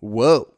[0.00, 0.54] Whoa.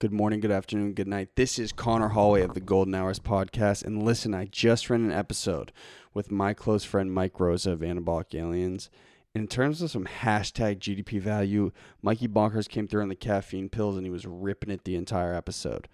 [0.00, 1.36] Good morning, good afternoon, good night.
[1.36, 3.84] This is Connor Hallway of the Golden Hours podcast.
[3.84, 5.70] And listen, I just ran an episode
[6.12, 8.90] with my close friend Mike Rosa of Anabolic Aliens.
[9.32, 11.70] In terms of some hashtag GDP value,
[12.02, 15.34] Mikey Bonkers came through on the caffeine pills and he was ripping it the entire
[15.34, 15.86] episode.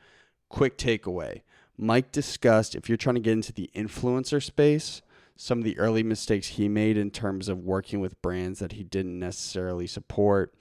[0.49, 1.43] Quick takeaway
[1.77, 5.03] Mike discussed if you're trying to get into the influencer space,
[5.37, 8.85] some of the early mistakes he made in terms of working with brands that he
[8.85, 10.55] didn't necessarily support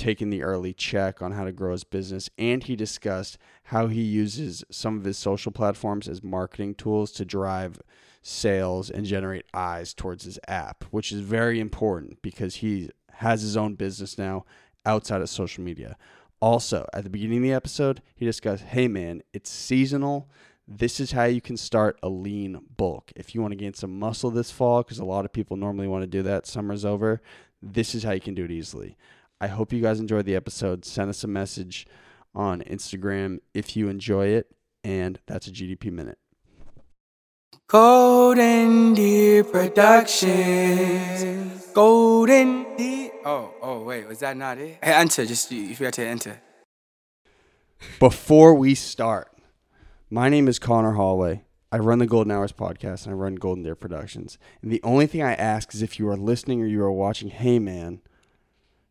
[0.00, 4.00] taking the early check on how to grow his business, and he discussed how he
[4.00, 7.80] uses some of his social platforms as marketing tools to drive
[8.22, 13.58] sales and generate eyes towards his app, which is very important because he has his
[13.58, 14.44] own business now
[14.86, 15.96] outside of social media.
[16.40, 20.30] Also, at the beginning of the episode, he discussed hey, man, it's seasonal.
[20.66, 23.12] This is how you can start a lean bulk.
[23.14, 25.88] If you want to gain some muscle this fall, because a lot of people normally
[25.88, 27.20] want to do that, summer's over,
[27.60, 28.96] this is how you can do it easily.
[29.40, 30.84] I hope you guys enjoyed the episode.
[30.84, 31.86] Send us a message
[32.34, 34.54] on Instagram if you enjoy it.
[34.84, 36.18] And that's a GDP minute.
[37.66, 40.88] Golden Deer Productions.
[41.72, 43.12] Golden Deer.
[43.24, 44.78] Oh, oh, wait, was that not it?
[44.82, 45.24] Hey, enter.
[45.24, 46.40] Just you, you forgot to enter.
[47.98, 49.32] Before we start,
[50.10, 51.44] my name is Connor Hallway.
[51.72, 54.36] I run the Golden Hours podcast and I run Golden Deer Productions.
[54.60, 57.28] And the only thing I ask is if you are listening or you are watching,
[57.28, 58.00] hey man,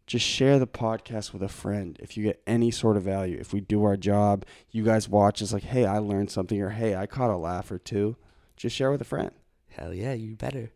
[0.10, 3.38] just share the podcast with a friend if you get any sort of value.
[3.40, 6.72] If we do our job, you guys watch, it's like, hey, I learned something, or
[6.72, 8.16] hey, I caught a laugh or two.
[8.58, 9.30] Just share with a friend.
[9.68, 10.72] Hell yeah, you better.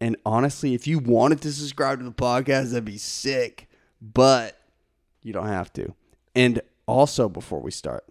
[0.00, 3.68] And honestly, if you wanted to subscribe to the podcast, that'd be sick,
[4.00, 4.58] but
[5.22, 5.94] you don't have to.
[6.34, 8.08] And also, before we start,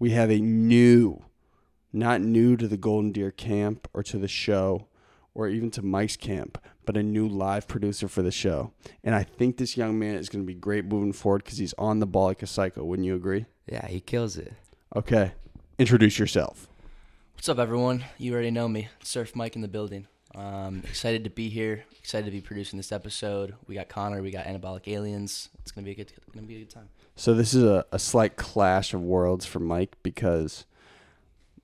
[0.00, 1.22] we have a new,
[1.92, 4.88] not new to the Golden Deer camp or to the show
[5.32, 6.58] or even to Mike's camp,
[6.90, 8.72] but a new live producer for the show.
[9.04, 11.72] And I think this young man is going to be great moving forward because he's
[11.74, 12.82] on the ball like a psycho.
[12.82, 13.46] Wouldn't you agree?
[13.68, 14.52] Yeah, he kills it.
[14.96, 15.30] Okay.
[15.78, 16.66] Introduce yourself.
[17.34, 18.04] What's up, everyone?
[18.18, 18.88] You already know me.
[19.04, 20.08] Surf Mike in the building.
[20.34, 21.84] Um, excited to be here.
[21.96, 23.54] Excited to be producing this episode.
[23.68, 24.20] We got Connor.
[24.20, 25.48] We got Anabolic Aliens.
[25.60, 26.12] It's gonna be a good.
[26.34, 26.88] Gonna be a good time.
[27.14, 30.66] So this is a, a slight clash of worlds for Mike because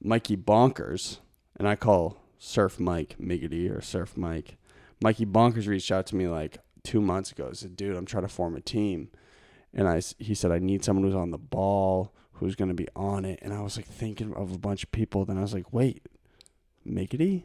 [0.01, 1.19] Mikey Bonkers,
[1.56, 4.56] and I call Surf Mike Miggity or Surf Mike.
[5.03, 7.49] Mikey Bonkers reached out to me like two months ago.
[7.51, 9.09] He said, "Dude, I'm trying to form a team,"
[9.75, 12.89] and I he said I need someone who's on the ball, who's going to be
[12.97, 13.39] on it.
[13.43, 15.25] And I was like thinking of a bunch of people.
[15.25, 16.07] Then I was like, "Wait,
[16.87, 17.45] Miggity?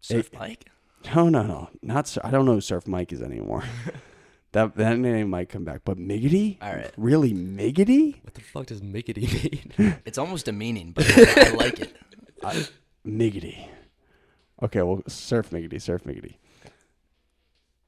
[0.00, 0.38] Surf Hey.
[0.38, 0.68] Mike.
[1.14, 2.06] No, no, no, not.
[2.08, 3.64] Sur- I don't know who Surf Mike is anymore.
[4.52, 6.58] that that name might come back, but Miggity?
[6.62, 6.92] All right.
[6.96, 8.22] Really, Miggity?
[8.24, 9.96] What the fuck does miggity mean?
[10.04, 11.96] It's almost demeaning, but I like it.
[12.44, 12.66] I,
[13.06, 13.66] Miggity.
[14.62, 16.36] Okay, well, Surf Miggity, Surf Miggity.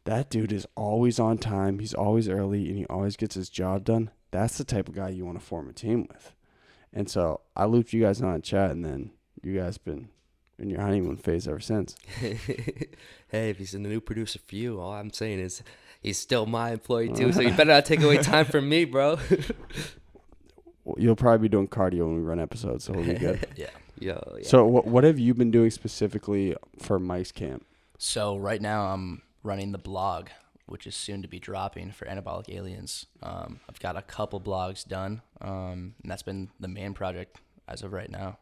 [0.05, 1.79] That dude is always on time.
[1.79, 4.11] He's always early, and he always gets his job done.
[4.31, 6.35] That's the type of guy you want to form a team with.
[6.93, 9.13] And so I looped you guys on a chat, and then
[9.43, 10.09] you guys been
[10.59, 11.97] in your honeymoon phase ever since.
[12.19, 15.63] hey, if he's a new producer for you, all I'm saying is
[16.01, 19.19] he's still my employee too, so you better not take away time from me, bro.
[20.85, 23.47] Well, You'll probably be doing cardio when we run episodes, so we'll be good.
[23.57, 23.71] Yeah.
[23.99, 24.47] Yo, yeah.
[24.47, 27.65] So, what what have you been doing specifically for Mike's camp?
[27.97, 30.31] So right now I'm running the blog,
[30.67, 33.07] which is soon to be dropping for Anabolic Aliens.
[33.23, 37.83] Um, I've got a couple blogs done, um, and that's been the main project as
[37.83, 38.39] of right now.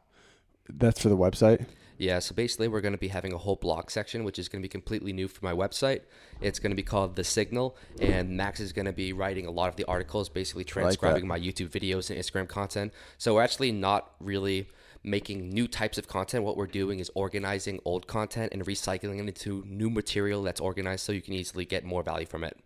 [0.69, 1.67] That's for the website.
[1.99, 4.61] Yeah, so basically, we're going to be having a whole blog section, which is going
[4.63, 6.01] to be completely new for my website.
[6.41, 9.51] It's going to be called The Signal, and Max is going to be writing a
[9.51, 12.93] lot of the articles, basically like transcribing my YouTube videos and Instagram content.
[13.19, 14.69] So we're actually not really
[15.05, 16.45] making new types of content.
[16.45, 21.05] What we're doing is organizing old content and recycling it into new material that's organized
[21.05, 22.59] so you can easily get more value from it.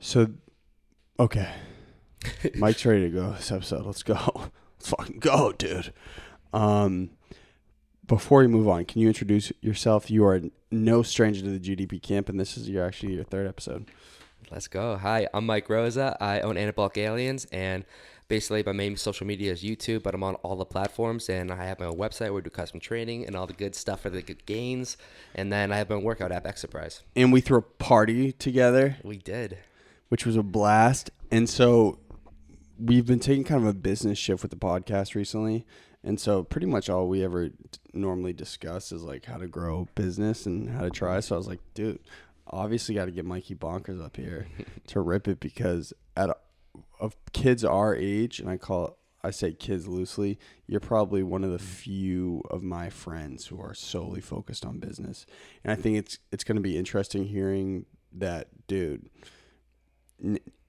[0.00, 0.28] So,
[1.18, 1.52] okay,
[2.54, 3.86] Mike's ready to go this episode.
[3.86, 4.18] Let's go.
[4.78, 5.92] Let's fucking go, dude.
[6.52, 7.10] Um,
[8.06, 10.10] before we move on, can you introduce yourself?
[10.10, 13.46] You are no stranger to the GDP camp, and this is your actually your third
[13.46, 13.86] episode.
[14.50, 14.96] Let's go.
[14.96, 16.16] Hi, I'm Mike Rosa.
[16.20, 17.84] I own Anabolic Aliens, and
[18.32, 21.66] basically my main social media is YouTube, but I'm on all the platforms, and I
[21.66, 24.08] have my own website where we do custom training and all the good stuff for
[24.08, 24.96] the good gains.
[25.34, 27.02] And then I have my own workout app, Exerprise.
[27.14, 29.58] And we threw a party together, We did.
[30.08, 31.10] which was a blast.
[31.30, 31.98] And so
[32.78, 35.66] we've been taking kind of a business shift with the podcast recently.
[36.02, 37.54] And so pretty much all we ever t-
[37.92, 41.20] normally discuss is like how to grow business and how to try.
[41.20, 41.98] So I was like, dude,
[42.46, 44.46] obviously got to get Mikey Bonkers up here
[44.86, 46.30] to rip it because at
[47.00, 51.44] of kids our age, and I call it, I say kids loosely, you're probably one
[51.44, 55.26] of the few of my friends who are solely focused on business.
[55.62, 59.08] And I think it's it's going to be interesting hearing that, dude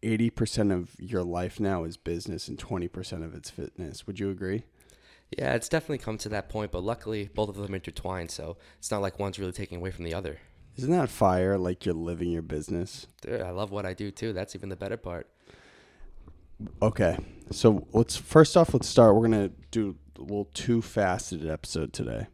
[0.03, 4.05] eighty percent of your life now is business and twenty percent of it's fitness.
[4.05, 4.63] Would you agree?
[5.37, 8.91] Yeah, it's definitely come to that point, but luckily both of them intertwine, so it's
[8.91, 10.39] not like one's really taking away from the other.
[10.75, 11.57] Isn't that fire?
[11.57, 13.07] Like you're living your business.
[13.21, 14.33] Dude, I love what I do too.
[14.33, 15.27] That's even the better part.
[16.81, 17.17] Okay,
[17.51, 19.15] so let's first off let's start.
[19.15, 22.27] We're gonna do a little two faceted episode today.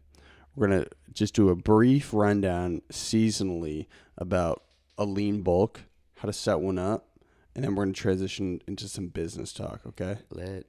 [0.56, 3.88] We're gonna just do a brief rundown seasonally
[4.18, 4.64] about
[4.98, 5.82] a lean bulk,
[6.18, 7.08] how to set one up,
[7.56, 9.82] and then we're gonna transition into some business talk.
[9.88, 10.18] Okay.
[10.30, 10.68] Lit.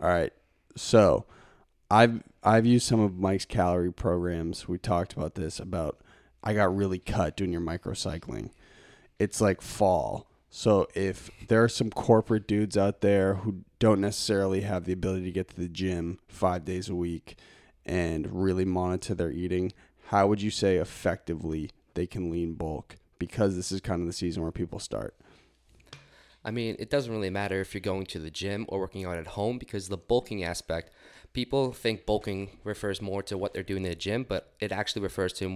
[0.00, 0.32] All right.
[0.76, 1.26] So,
[1.90, 4.68] I've I've used some of Mike's calorie programs.
[4.68, 6.00] We talked about this about
[6.42, 8.50] I got really cut doing your microcycling.
[9.18, 10.26] It's like fall.
[10.56, 15.24] So if there are some corporate dudes out there who don't necessarily have the ability
[15.24, 17.36] to get to the gym 5 days a week
[17.84, 19.72] and really monitor their eating,
[20.10, 24.12] how would you say effectively they can lean bulk because this is kind of the
[24.12, 25.16] season where people start?
[26.44, 29.16] I mean, it doesn't really matter if you're going to the gym or working out
[29.16, 30.92] at home because the bulking aspect,
[31.32, 35.02] people think bulking refers more to what they're doing in the gym, but it actually
[35.02, 35.48] refers to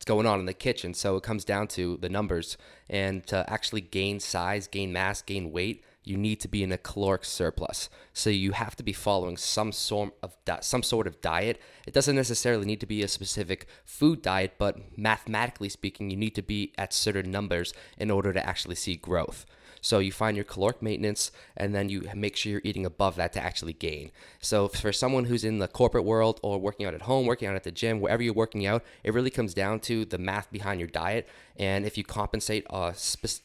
[0.00, 0.94] what's going on in the kitchen.
[0.94, 2.56] So it comes down to the numbers.
[2.88, 6.78] And to actually gain size, gain mass, gain weight, you need to be in a
[6.78, 7.90] caloric surplus.
[8.14, 11.60] So you have to be following some sort of some sort of diet.
[11.86, 16.34] It doesn't necessarily need to be a specific food diet, but mathematically speaking, you need
[16.34, 19.44] to be at certain numbers in order to actually see growth.
[19.80, 23.32] So you find your caloric maintenance and then you make sure you're eating above that
[23.34, 24.10] to actually gain.
[24.40, 27.56] So for someone who's in the corporate world or working out at home, working out
[27.56, 30.80] at the gym, wherever you're working out, it really comes down to the math behind
[30.80, 31.28] your diet.
[31.60, 32.94] And if you compensate a,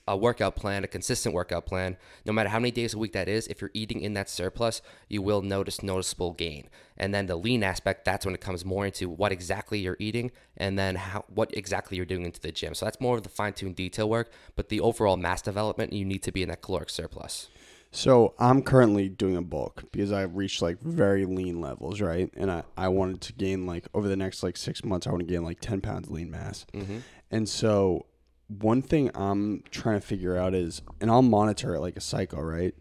[0.07, 3.27] a workout plan, a consistent workout plan, no matter how many days a week that
[3.27, 6.69] is, if you're eating in that surplus, you will notice noticeable gain.
[6.95, 10.31] And then the lean aspect, that's when it comes more into what exactly you're eating
[10.55, 12.73] and then how what exactly you're doing into the gym.
[12.73, 16.23] So that's more of the fine-tuned detail work, but the overall mass development, you need
[16.23, 17.49] to be in that caloric surplus.
[17.95, 22.29] So I'm currently doing a bulk because I've reached like very lean levels, right?
[22.35, 25.21] And I, I wanted to gain like over the next like six months, I want
[25.21, 26.65] to gain like 10 pounds lean mass.
[26.73, 26.97] Mm-hmm.
[27.35, 28.05] And so
[28.47, 32.41] one thing I'm trying to figure out is, and I'll monitor it like a cycle,
[32.41, 32.73] right?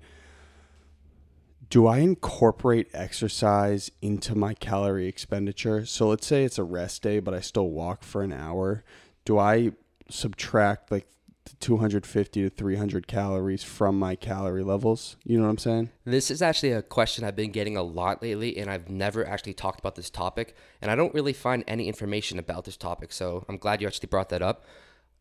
[1.70, 5.84] Do I incorporate exercise into my calorie expenditure?
[5.86, 8.84] So let's say it's a rest day, but I still walk for an hour.
[9.24, 9.72] Do I
[10.08, 11.08] subtract like
[11.44, 15.17] the 250 to 300 calories from my calorie levels?
[15.25, 15.91] You know what I'm saying?
[16.05, 19.55] This is actually a question I've been getting a lot lately, and I've never actually
[19.55, 23.44] talked about this topic, and I don't really find any information about this topic, so
[23.49, 24.64] I'm glad you actually brought that up.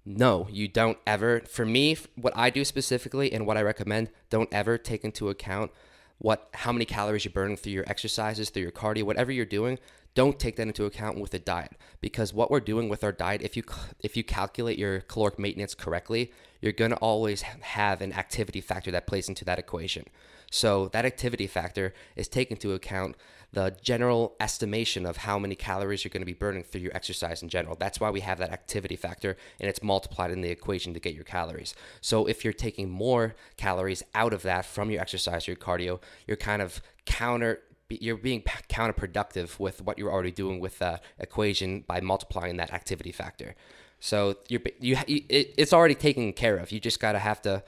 [0.06, 1.42] No, you don't ever.
[1.42, 5.72] For me, what I do specifically and what I recommend, don't ever take into account
[6.20, 9.78] what how many calories you're burning through your exercises, through your cardio, whatever you're doing.
[10.16, 13.42] Don't take that into account with the diet because what we're doing with our diet,
[13.42, 13.64] if you
[14.00, 16.32] if you calculate your caloric maintenance correctly,
[16.62, 20.06] you're gonna always have an activity factor that plays into that equation.
[20.52, 23.16] So that activity factor is taken into account
[23.54, 27.42] the general estimation of how many calories you're going to be burning through your exercise
[27.42, 27.76] in general.
[27.76, 31.16] That's why we have that activity factor and it's multiplied in the equation to get
[31.16, 31.74] your calories.
[32.02, 36.38] So if you're taking more calories out of that from your exercise your cardio, you're
[36.38, 37.62] kind of counter
[38.02, 43.12] you're being counterproductive with what you're already doing with the equation by multiplying that activity
[43.12, 43.56] factor.
[44.00, 46.72] So you're you, you it, it's already taken care of.
[46.72, 47.64] You just gotta have to.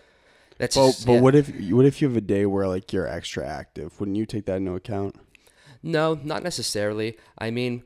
[0.58, 1.22] That's But, just, but yeah.
[1.22, 4.00] what if what if you have a day where like you're extra active?
[4.00, 5.16] Wouldn't you take that into account?
[5.84, 7.18] No, not necessarily.
[7.38, 7.84] I mean,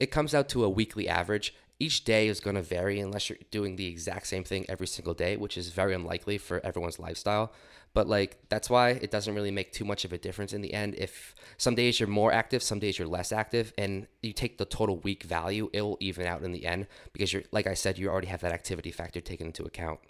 [0.00, 1.54] it comes out to a weekly average.
[1.78, 5.12] Each day is going to vary unless you're doing the exact same thing every single
[5.12, 7.52] day, which is very unlikely for everyone's lifestyle.
[7.96, 10.74] But like that's why it doesn't really make too much of a difference in the
[10.74, 10.96] end.
[10.98, 14.66] If some days you're more active, some days you're less active, and you take the
[14.66, 17.96] total week value, it will even out in the end because you're like I said,
[17.96, 20.00] you already have that activity factor taken into account.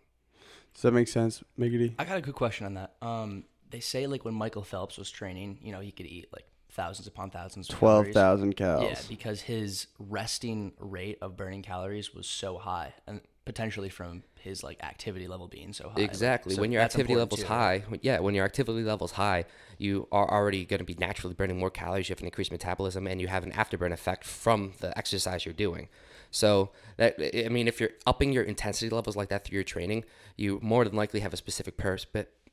[0.75, 1.95] Does that make sense, Miggity?
[1.97, 2.97] I got a good question on that.
[3.01, 6.47] Um, they say like when Michael Phelps was training, you know, he could eat like
[6.73, 7.69] thousands upon thousands.
[7.69, 8.81] Twelve thousand calories.
[8.81, 9.03] calories.
[9.05, 14.63] Yeah, because his resting rate of burning calories was so high, and potentially from his
[14.63, 16.01] like activity level being so high.
[16.01, 16.55] like, Exactly.
[16.55, 17.47] so when your activity level's too.
[17.47, 19.45] high, yeah, when your activity level's high,
[19.77, 22.09] you are already going to be naturally burning more calories.
[22.09, 25.53] You have an increased metabolism, and you have an afterburn effect from the exercise you're
[25.55, 25.89] doing.
[26.31, 30.05] So that I mean, if you're upping your intensity levels like that through your training,
[30.37, 32.07] you more than likely have a specific purpose,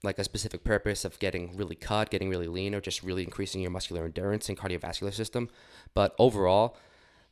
[0.04, 3.62] like a specific purpose of getting really cut, getting really lean, or just really increasing
[3.62, 5.50] your muscular endurance and cardiovascular system.
[5.94, 6.76] But overall,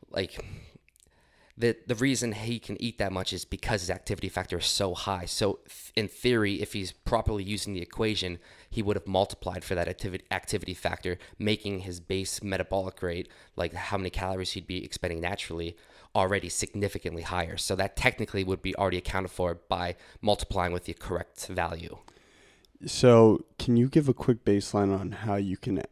[0.10, 0.44] like
[1.58, 4.93] the the reason he can eat that much is because his activity factor is so
[4.93, 5.25] high.
[5.25, 5.60] So
[5.96, 8.39] in theory, if he's properly using the equation,
[8.70, 13.74] he would have multiplied for that activity activity factor, making his base metabolic rate, like
[13.74, 15.75] how many calories he'd be expending naturally,
[16.15, 17.58] already significantly higher.
[17.58, 21.98] So that technically would be already accounted for by multiplying with the correct value.
[22.86, 25.84] So, can you give a quick baseline on how you can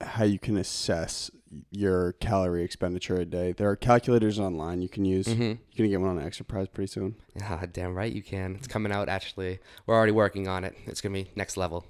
[0.00, 1.30] how you can assess
[1.70, 3.52] your calorie expenditure a day?
[3.52, 5.26] There are calculators online you can use.
[5.26, 5.42] Mm-hmm.
[5.42, 7.16] You're gonna get one on Exerprise pretty soon.
[7.34, 8.56] Yeah, damn right you can.
[8.56, 9.60] It's coming out actually.
[9.86, 10.76] We're already working on it.
[10.86, 11.86] It's gonna be next level.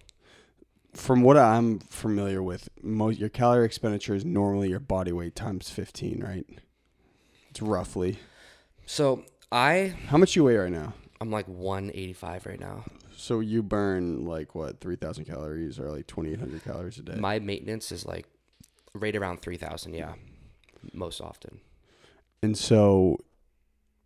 [0.93, 5.69] From what I'm familiar with, most your calorie expenditure is normally your body weight times
[5.71, 6.47] 15, right?
[7.51, 8.19] It's roughly.
[8.87, 10.95] So I How much you weigh right now?
[11.21, 12.85] I'm like 185 right now.
[13.17, 17.15] So you burn like what 3,000 calories or like 2,800 calories a day.
[17.15, 18.27] My maintenance is like
[18.95, 19.95] right around 3,000.
[19.95, 20.15] Yeah,
[20.93, 21.61] most often.
[22.43, 23.19] And so,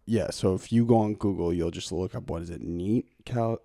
[0.07, 0.31] yeah.
[0.31, 3.61] So if you go on Google, you'll just look up what is it, Neat cal-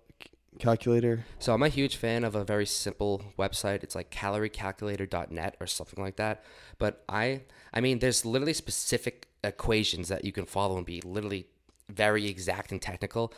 [0.58, 1.24] calculator.
[1.38, 3.82] So I'm a huge fan of a very simple website.
[3.82, 6.44] It's like caloriecalculator.net or something like that.
[6.78, 11.46] But I I mean there's literally specific equations that you can follow and be literally
[11.88, 13.32] very exact and technical.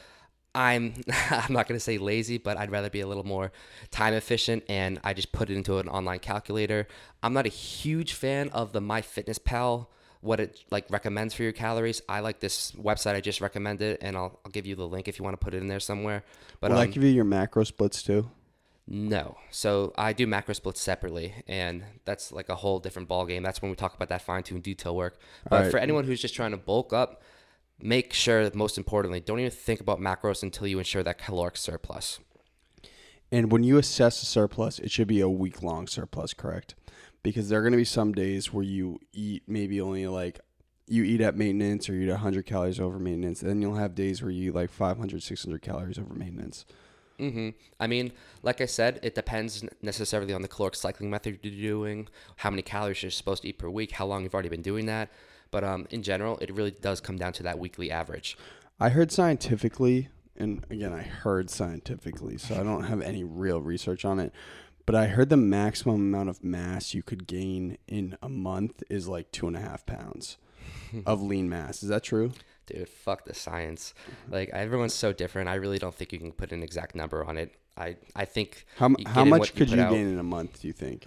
[0.56, 0.94] I'm
[1.30, 3.52] I'm not going to say lazy, but I'd rather be a little more
[3.90, 6.88] time efficient and I just put it into an online calculator.
[7.22, 9.86] I'm not a huge fan of the MyFitnessPal
[10.22, 12.02] what it like recommends for your calories.
[12.08, 15.18] I like this website I just recommended and I'll, I'll give you the link if
[15.18, 16.24] you want to put it in there somewhere.
[16.58, 18.28] But Will um, that give you your macro splits too?
[18.88, 19.36] no.
[19.50, 23.42] So I do macro splits separately, and that's like a whole different ball game.
[23.42, 25.18] That's when we talk about that fine tuned detail work.
[25.48, 25.70] But Alright.
[25.70, 27.22] for anyone who's just trying to bulk up,
[27.80, 31.56] make sure that most importantly, don't even think about macros until you ensure that caloric
[31.56, 32.18] surplus.
[33.32, 36.74] And when you assess a surplus, it should be a week long surplus, correct?
[37.22, 40.40] Because there are going to be some days where you eat maybe only like
[40.86, 43.40] you eat at maintenance or you eat 100 calories over maintenance.
[43.40, 46.64] Then you'll have days where you eat like 500, 600 calories over maintenance.
[47.18, 51.52] hmm I mean, like I said, it depends necessarily on the caloric cycling method you're
[51.72, 54.62] doing, how many calories you're supposed to eat per week, how long you've already been
[54.62, 55.10] doing that.
[55.50, 58.36] But um, in general, it really does come down to that weekly average.
[58.78, 64.04] I heard scientifically, and again, I heard scientifically, so I don't have any real research
[64.04, 64.32] on it.
[64.84, 69.08] But I heard the maximum amount of mass you could gain in a month is
[69.08, 70.36] like two and a half pounds
[71.06, 71.82] of lean mass.
[71.82, 72.32] Is that true?
[72.66, 73.94] Dude, fuck the science.
[74.30, 75.48] Like everyone's so different.
[75.48, 77.54] I really don't think you can put an exact number on it.
[77.76, 80.72] I I think How, how much could put you gain in a month, do you
[80.72, 81.06] think?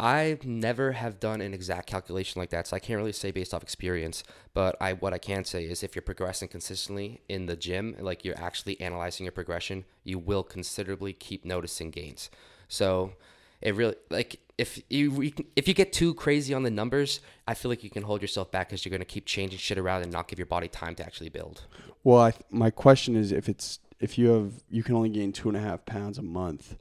[0.00, 3.52] I never have done an exact calculation like that, so I can't really say based
[3.52, 4.24] off experience.
[4.54, 8.24] But I what I can say is if you're progressing consistently in the gym, like
[8.24, 12.30] you're actually analyzing your progression, you will considerably keep noticing gains.
[12.66, 13.12] So
[13.60, 17.70] it really like if you if you get too crazy on the numbers, I feel
[17.70, 20.28] like you can hold yourself back because you're gonna keep changing shit around and not
[20.28, 21.66] give your body time to actually build.
[22.04, 25.58] Well, my question is if it's if you have you can only gain two and
[25.58, 26.76] a half pounds a month,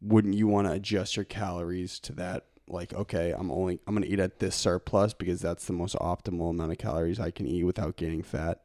[0.00, 2.46] wouldn't you want to adjust your calories to that?
[2.68, 6.50] Like, okay, I'm only I'm gonna eat at this surplus because that's the most optimal
[6.50, 8.60] amount of calories I can eat without gaining fat.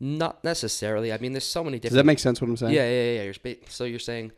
[0.00, 1.12] Not necessarily.
[1.12, 2.40] I mean, there's so many different Does that make sense?
[2.40, 2.74] What I'm saying?
[2.74, 3.12] Yeah, yeah, yeah.
[3.12, 3.22] yeah.
[3.22, 4.32] You're so you're saying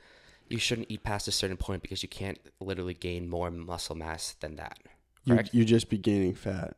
[0.48, 4.34] you shouldn't eat past a certain point because you can't literally gain more muscle mass
[4.40, 4.78] than that.
[5.24, 5.54] You Correct.
[5.54, 6.76] you just be gaining fat.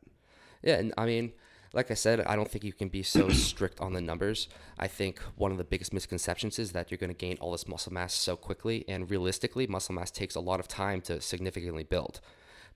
[0.63, 1.33] Yeah, and I mean,
[1.73, 4.47] like I said, I don't think you can be so strict on the numbers.
[4.77, 7.67] I think one of the biggest misconceptions is that you're going to gain all this
[7.67, 11.83] muscle mass so quickly, and realistically, muscle mass takes a lot of time to significantly
[11.83, 12.19] build.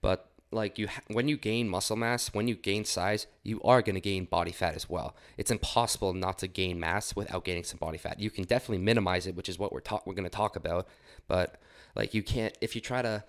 [0.02, 3.82] But like you, ha- when you gain muscle mass, when you gain size, you are
[3.82, 5.16] going to gain body fat as well.
[5.38, 8.20] It's impossible not to gain mass without gaining some body fat.
[8.20, 10.88] You can definitely minimize it, which is what we're talk- we're going to talk about.
[11.28, 11.56] But
[11.96, 13.24] like you can't if you try to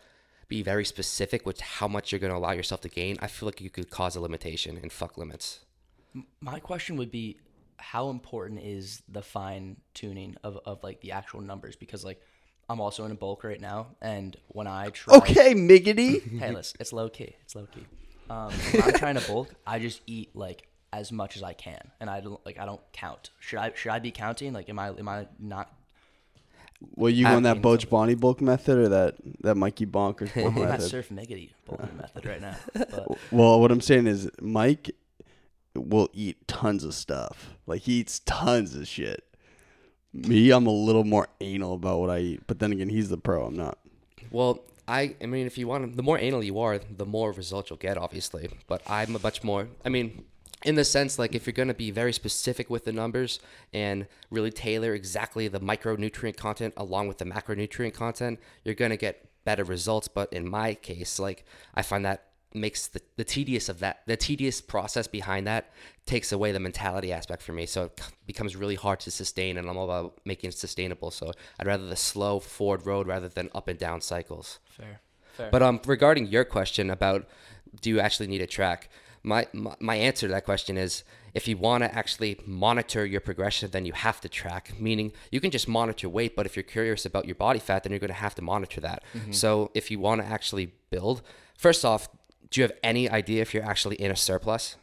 [0.52, 3.46] be very specific with how much you're going to allow yourself to gain, I feel
[3.46, 5.60] like you could cause a limitation and fuck limits.
[6.42, 7.38] My question would be
[7.78, 11.74] how important is the fine tuning of, of like the actual numbers?
[11.74, 12.20] Because like
[12.68, 16.38] I'm also in a bulk right now, and when I try, Okay, miggity.
[16.38, 17.86] hey, listen, it's low key, it's low key.
[18.28, 21.90] Um, when I'm trying to bulk, I just eat like as much as I can,
[21.98, 23.30] and I don't like I don't count.
[23.40, 24.52] Should I should I be counting?
[24.52, 25.72] Like, am I am I not?
[26.94, 30.62] Well, you going that Boch Bonnie bulk method or that that Mikey Bonkers bulk I'm
[30.62, 30.90] at method?
[30.90, 32.56] surf miggity bulking method right now.
[32.74, 34.90] But Well, what I'm saying is Mike
[35.74, 37.54] will eat tons of stuff.
[37.66, 39.24] Like he eats tons of shit.
[40.14, 43.16] Me, I'm a little more anal about what I eat, but then again, he's the
[43.16, 43.46] pro.
[43.46, 43.78] I'm not.
[44.30, 47.32] Well, I I mean, if you want, to, the more anal you are, the more
[47.32, 48.50] results you'll get, obviously.
[48.66, 49.68] But I'm a much more.
[49.84, 50.24] I mean,
[50.64, 53.40] in the sense like if you're going to be very specific with the numbers
[53.72, 58.96] and really tailor exactly the micronutrient content along with the macronutrient content, you're going to
[58.96, 60.08] get better results.
[60.08, 64.14] But in my case, like I find that makes the, the tedious of that the
[64.14, 65.70] tedious process behind that
[66.04, 69.70] takes away the mentality aspect for me so it becomes really hard to sustain and
[69.70, 73.48] i'm all about making it sustainable so i'd rather the slow forward road rather than
[73.54, 75.00] up and down cycles fair,
[75.32, 75.48] fair.
[75.50, 77.26] but um, regarding your question about
[77.80, 78.88] do you actually need a track?
[79.22, 83.20] My, my my answer to that question is if you want to actually monitor your
[83.20, 84.72] progression, then you have to track.
[84.78, 87.92] Meaning you can just monitor weight, but if you're curious about your body fat, then
[87.92, 89.02] you're going to have to monitor that.
[89.14, 89.32] Mm-hmm.
[89.32, 91.22] So if you want to actually build,
[91.56, 92.08] first off,
[92.50, 94.76] do you have any idea if you're actually in a surplus?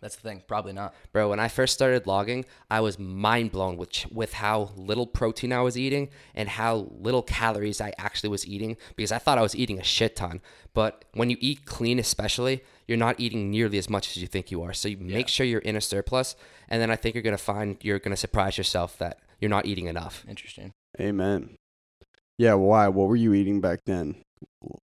[0.00, 0.42] That's the thing.
[0.46, 0.94] Probably not.
[1.12, 5.06] Bro, when I first started logging, I was mind blown with ch- with how little
[5.06, 9.36] protein I was eating and how little calories I actually was eating because I thought
[9.36, 10.40] I was eating a shit ton.
[10.72, 14.50] But when you eat clean, especially, you're not eating nearly as much as you think
[14.50, 14.72] you are.
[14.72, 16.34] So you make sure you're in a surplus,
[16.68, 19.86] and then I think you're gonna find you're gonna surprise yourself that you're not eating
[19.86, 20.24] enough.
[20.26, 20.72] Interesting.
[20.98, 21.56] Amen.
[22.38, 22.88] Yeah, why?
[22.88, 24.16] What were you eating back then?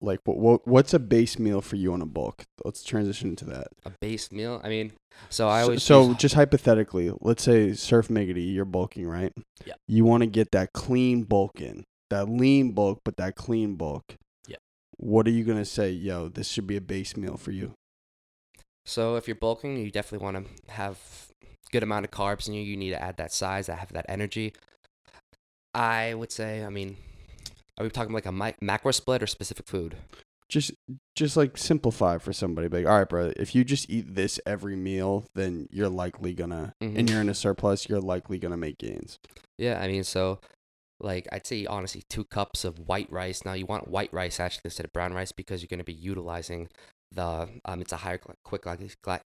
[0.02, 2.44] Like, what, what what's a base meal for you on a bulk?
[2.64, 3.68] Let's transition into that.
[3.86, 4.62] A base meal.
[4.64, 4.94] I mean,
[5.30, 9.34] so I So- always so, use- just hypothetically, let's say surf miggity, you're bulking, right?
[9.66, 9.74] Yeah.
[9.88, 14.16] You want to get that clean bulk in, that lean bulk, but that clean bulk.
[14.48, 14.58] Yeah.
[14.98, 15.90] What are you gonna say?
[15.92, 17.74] Yo, this should be a base meal for you.
[18.86, 21.00] So if you're bulking, you definitely want to have
[21.72, 22.62] good amount of carbs in you.
[22.62, 24.54] You need to add that size, that have that energy.
[25.74, 26.98] I would say, I mean,
[27.78, 29.96] are we talking like a mi- macro split or specific food?
[30.50, 30.72] Just,
[31.16, 32.68] just like simplify for somebody.
[32.68, 36.76] Like, all right, bro, if you just eat this every meal, then you're likely gonna,
[36.82, 37.10] and Mhm.
[37.10, 39.18] you're in a surplus, you're likely gonna make gains.
[39.58, 40.40] Yeah, I mean, so
[41.00, 43.44] like I'd say honestly, two cups of white rice.
[43.44, 46.70] Now you want white rice actually instead of brown rice because you're to be utilizing
[47.14, 48.66] the um, it's a higher quick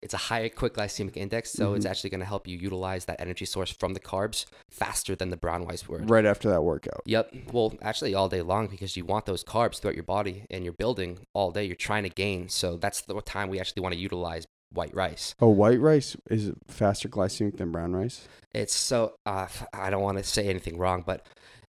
[0.02, 1.90] it's a higher quick glycemic index, so it's Mhm.
[1.90, 5.38] actually going to help you utilize that energy source from the carbs faster than the
[5.38, 6.10] brown rice would.
[6.10, 7.02] Right after that workout.
[7.06, 7.34] Yep.
[7.52, 10.74] Well, actually, all day long because you want those carbs throughout your body and you're
[10.74, 11.64] building all day.
[11.66, 12.50] You're trying to gain.
[12.50, 15.36] So that's the time we actually want to utilize white rice.
[15.40, 18.28] Oh, white rice is faster glycemic than brown rice.
[18.54, 21.26] It's so, uh, I don't want to say anything wrong, but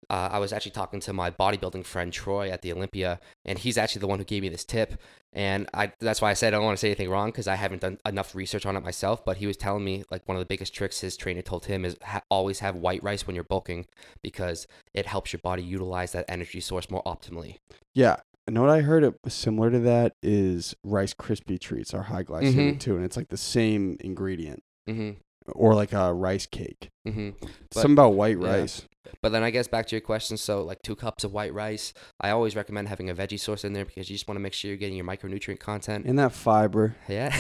[0.09, 3.77] uh, I was actually talking to my bodybuilding friend Troy at the Olympia, and he's
[3.77, 4.99] actually the one who gave me this tip.
[5.33, 7.55] And I, that's why I said I don't want to say anything wrong because I
[7.55, 9.25] haven't done enough research on it myself.
[9.25, 11.83] But he was telling me like one of the biggest tricks his trainer told him
[11.83, 13.85] is ha- always have white rice when you're bulking
[14.21, 17.57] because it helps your body utilize that energy source more optimally.
[17.93, 18.17] Yeah.
[18.47, 22.75] And what I heard it similar to that is Rice Krispie treats are high glycemic
[22.75, 22.79] Mhm.
[22.79, 25.11] too, and it's like the same ingredient, hmm
[25.53, 26.89] or like a rice cake.
[27.05, 27.31] hmm
[27.71, 28.47] Something about white yeah.
[28.47, 28.83] rice.
[29.21, 30.37] But then I guess back to your question.
[30.37, 31.93] So like two cups of white rice.
[32.19, 34.53] I always recommend having a veggie source in there because you just want to make
[34.53, 36.05] sure you're getting your micronutrient content.
[36.05, 36.95] And that fiber.
[37.07, 37.35] Yeah.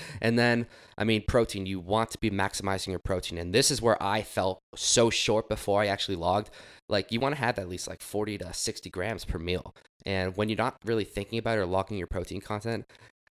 [0.20, 3.38] and then, I mean, protein, you want to be maximizing your protein.
[3.38, 6.50] And this is where I fell so short before I actually logged.
[6.88, 9.74] Like, you want to have at least like 40 to 60 grams per meal.
[10.04, 12.86] And when you're not really thinking about it or logging your protein content,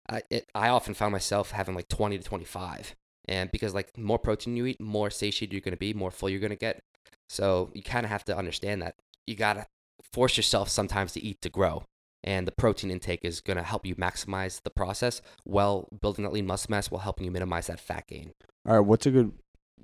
[0.08, 2.94] I, it, I often found myself having like 20 to 25.
[3.28, 6.28] And because, like, more protein you eat, more satiated you're going to be, more full
[6.28, 6.82] you're going to get.
[7.30, 9.66] So you kind of have to understand that you got to
[10.12, 11.84] force yourself sometimes to eat to grow
[12.24, 16.32] and the protein intake is going to help you maximize the process while building that
[16.32, 18.32] lean muscle mass while helping you minimize that fat gain.
[18.68, 19.32] All right, what's a good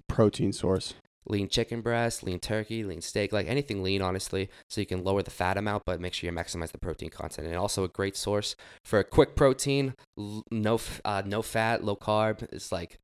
[0.09, 0.95] protein source?
[1.29, 5.23] Lean chicken breast, lean turkey, lean steak, like anything lean, honestly, so you can lower
[5.23, 7.47] the fat amount, but make sure you maximize the protein content.
[7.47, 8.55] And also a great source
[8.85, 12.43] for a quick protein, no uh, no fat, low carb.
[12.53, 13.01] It's like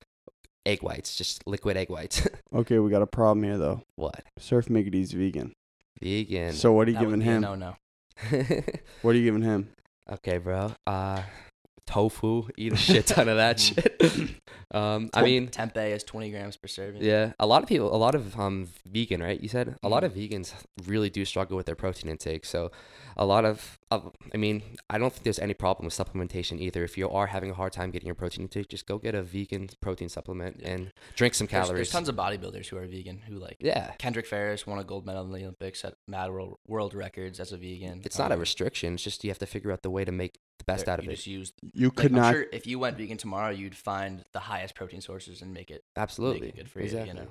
[0.67, 2.27] egg whites, just liquid egg whites.
[2.55, 3.83] Okay, we got a problem here though.
[3.97, 4.25] what?
[4.39, 5.53] Surf Miggity's vegan.
[6.03, 6.53] Vegan.
[6.53, 7.41] So what are you That would giving be him?
[7.41, 7.77] No, no.
[9.03, 9.71] What are you giving him?
[10.11, 10.75] okay, bro.
[10.87, 11.23] Uh,
[11.87, 12.49] tofu.
[12.57, 14.01] Eat a shit ton of that shit.
[14.73, 17.03] um, I mean, tempeh is 20 grams per serving.
[17.03, 19.41] Yeah, a lot of people, a lot of um vegan, right?
[19.41, 20.07] You said a lot Mhm.
[20.07, 20.55] of vegans
[20.87, 22.45] really do struggle with their protein intake.
[22.47, 22.71] So,
[23.17, 26.83] a lot of, I mean, I don't think there's any problem with supplementation either.
[26.83, 29.23] If you are having a hard time getting your protein intake, just go get a
[29.23, 31.75] vegan protein supplement and drink some calories.
[31.77, 35.05] there's tons of bodybuilders who are vegan who like yeah, Kendrick Farris won a gold
[35.05, 38.01] medal in the Olympics at mad world, world records as a vegan.
[38.05, 38.95] it's not a Um, restriction.
[38.95, 40.99] It's just you have to figure out the way to make the best there- out
[40.99, 41.15] of you it.
[41.17, 42.33] Just use, You like, could I'm not.
[42.35, 45.83] sure if you went vegan tomorrow, you'd find the highest protein sources and make it
[45.97, 46.85] Absolutely, make it good for you.
[46.87, 47.09] exactly.
[47.09, 47.29] You know.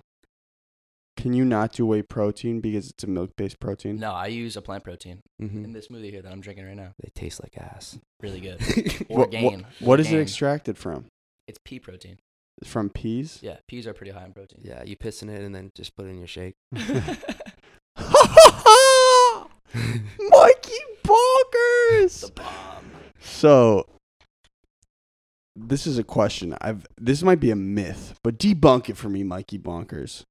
[1.18, 3.98] Can you not do whey protein because it's a milk-based protein?
[4.00, 6.76] No, I use a plant protein hmm in this smoothie here that I'm drinking right
[6.76, 6.94] now.
[7.02, 8.00] They taste like ass.
[8.22, 8.60] Really good.
[9.08, 9.66] What- what- Orgain.
[9.80, 11.06] what is it extracted from?
[11.48, 12.18] It's pea protein.
[12.64, 13.40] From peas?
[13.42, 14.62] Yeah, peas are pretty high in protein.
[14.64, 16.56] yeah, you piss in it and then just put it in your shake.
[19.74, 22.30] Mikey Bonkers!
[23.22, 23.86] So,
[25.56, 26.56] this is a question.
[26.60, 30.24] I've this might be a myth, but debunk it for me, Mikey Bonkers.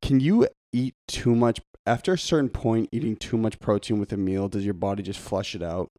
[0.00, 2.88] Can you eat too much after a certain point?
[2.92, 5.90] Eating too much protein with a meal, does your body just flush it out?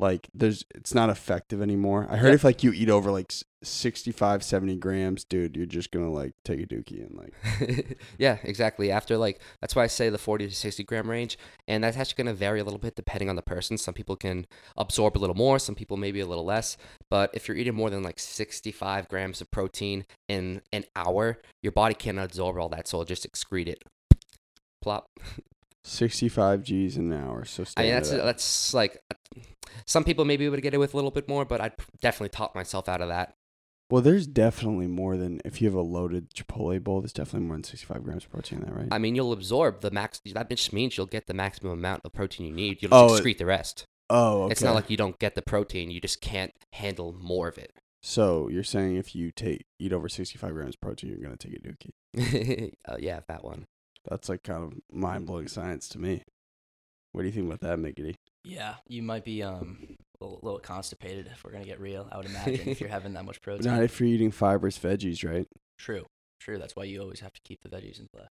[0.00, 2.06] Like there's it's not effective anymore.
[2.10, 2.34] I heard Yep.
[2.34, 6.10] if like you eat over like s- 65 70 grams, dude, you're just going to
[6.10, 8.90] like take a dookie and like yeah, exactly.
[8.90, 11.36] After like that's why I say the 40 to 60 gram range,
[11.68, 13.76] and that's actually going to vary a little bit depending on the person.
[13.76, 16.76] Some people can absorb a little more, some people maybe a little less.
[17.10, 21.72] But if you're eating more than like 65 grams of protein in an hour, your
[21.72, 23.82] body can't absorb all that, so it'll just excrete it.
[24.82, 25.10] Plop.
[25.84, 27.44] 65 G's an hour.
[27.44, 28.24] So I mean, that's that.
[28.24, 28.98] that's like
[29.86, 32.54] some people maybe would get it with a little bit more, but I'd definitely talk
[32.54, 33.34] myself out of that.
[33.90, 37.00] Well, there's definitely more than if you have a loaded Chipotle bowl.
[37.00, 38.88] There's definitely more than 65 grams of protein in that, right?
[38.92, 40.20] I mean, you'll absorb the max.
[40.32, 42.80] That just means you'll get the maximum amount of protein you need.
[42.82, 43.84] You'll just Oh, excrete the rest.
[44.08, 44.52] oh, okay.
[44.52, 47.72] It's not like you don't get the protein; you just can't handle more of it.
[48.00, 51.54] so you're saying if you take eat over 65 grams of protein, you're gonna take
[51.54, 52.72] a dookie.
[52.88, 53.66] uh, yeah, that one.
[54.08, 56.22] That's like kind of mind blowing science to me.
[57.12, 58.16] What do you think about that, Mickey?
[58.44, 62.08] Yeah, you might be um a little, little constipated if we're gonna get real.
[62.10, 63.70] I would imagine if you're having that much protein.
[63.70, 65.46] not if you're eating fibrous veggies, right?
[65.78, 66.06] True,
[66.40, 66.58] true.
[66.58, 68.26] That's why you always have to keep the veggies in play.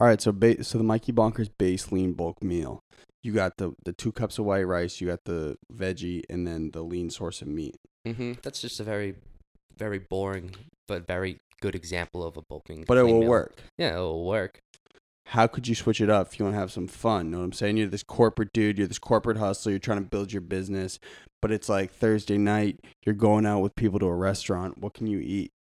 [0.00, 2.80] All right, so ba- so the Mikey Bonkers base lean bulk meal.
[3.24, 6.70] You got the the two cups of white rice, you got the veggie, and then
[6.72, 7.74] the lean source of meat.
[8.06, 9.16] hmm That's just a very,
[9.76, 10.54] very boring
[10.86, 12.84] but very good example of a bulking.
[12.86, 13.28] But it will meal.
[13.28, 13.60] work.
[13.76, 14.60] Yeah, it will work.
[15.32, 17.26] How could you switch it up if you want to have some fun?
[17.26, 17.76] You know what I'm saying?
[17.76, 20.98] You're this corporate dude, you're this corporate hustler, you're trying to build your business,
[21.42, 24.78] but it's like Thursday night, you're going out with people to a restaurant.
[24.78, 25.52] What can you eat?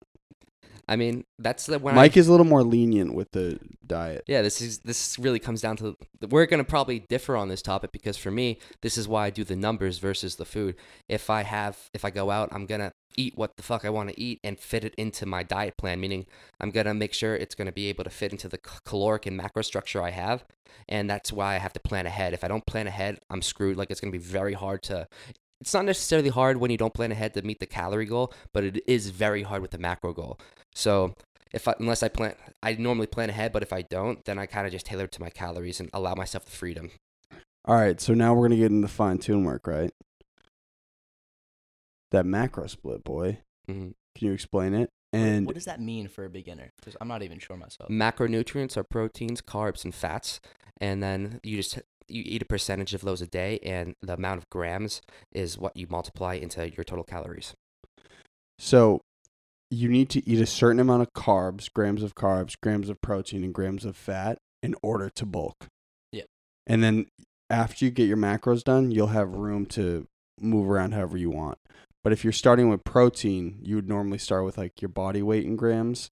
[0.89, 4.23] I mean, that's the when I Mike is a little more lenient with the diet.
[4.29, 5.97] Yeah, this is this really comes down to
[6.29, 9.43] we're gonna probably differ on this topic because for me, this is why I do
[9.43, 10.77] the numbers versus the food.
[11.09, 14.11] If I have if I go out, I'm gonna eat what the fuck I want
[14.11, 15.99] to eat and fit it into my diet plan.
[16.01, 16.27] Meaning,
[16.61, 19.63] I'm gonna make sure it's gonna be able to fit into the caloric and macro
[19.63, 20.45] structure I have,
[20.89, 22.33] and that's why I have to plan ahead.
[22.33, 23.77] If I don't plan ahead, I'm screwed.
[23.77, 25.09] Like it's gonna be very hard to.
[25.61, 28.63] It's not necessarily hard when you don't plan ahead to meet the calorie goal, but
[28.63, 30.39] it is very hard with the macro goal.
[30.77, 31.15] So
[31.53, 34.45] if I, unless I plan, I normally plan ahead, but if I don't, then I
[34.45, 36.91] kind of just tailor it to my calories and allow myself the freedom.
[37.65, 39.91] All right, so now we're gonna get into the fine tune work, right?
[42.11, 43.39] That macro split, boy.
[43.67, 44.91] hmm Can you explain it?
[45.15, 46.71] And what does that mean for a beginner?
[46.79, 47.89] Because I'm not even sure myself.
[47.89, 50.41] Macronutrients are proteins, carbs, and fats,
[50.79, 54.39] and then you just you eat a percentage of those a day, and the amount
[54.39, 55.01] of grams
[55.33, 57.55] is what you multiply into your total calories.
[58.59, 59.01] so
[59.71, 63.43] you need to eat a certain amount of carbs, grams of carbs, grams of protein,
[63.45, 65.67] and grams of fat in order to bulk.
[66.13, 66.23] Yeah.
[66.67, 67.07] And then
[67.51, 70.07] after you get your macros done, you'll have room to
[70.41, 71.59] move around however you want.
[72.05, 75.45] But if you're starting with protein, you would normally start with like your body weight
[75.45, 76.11] in grams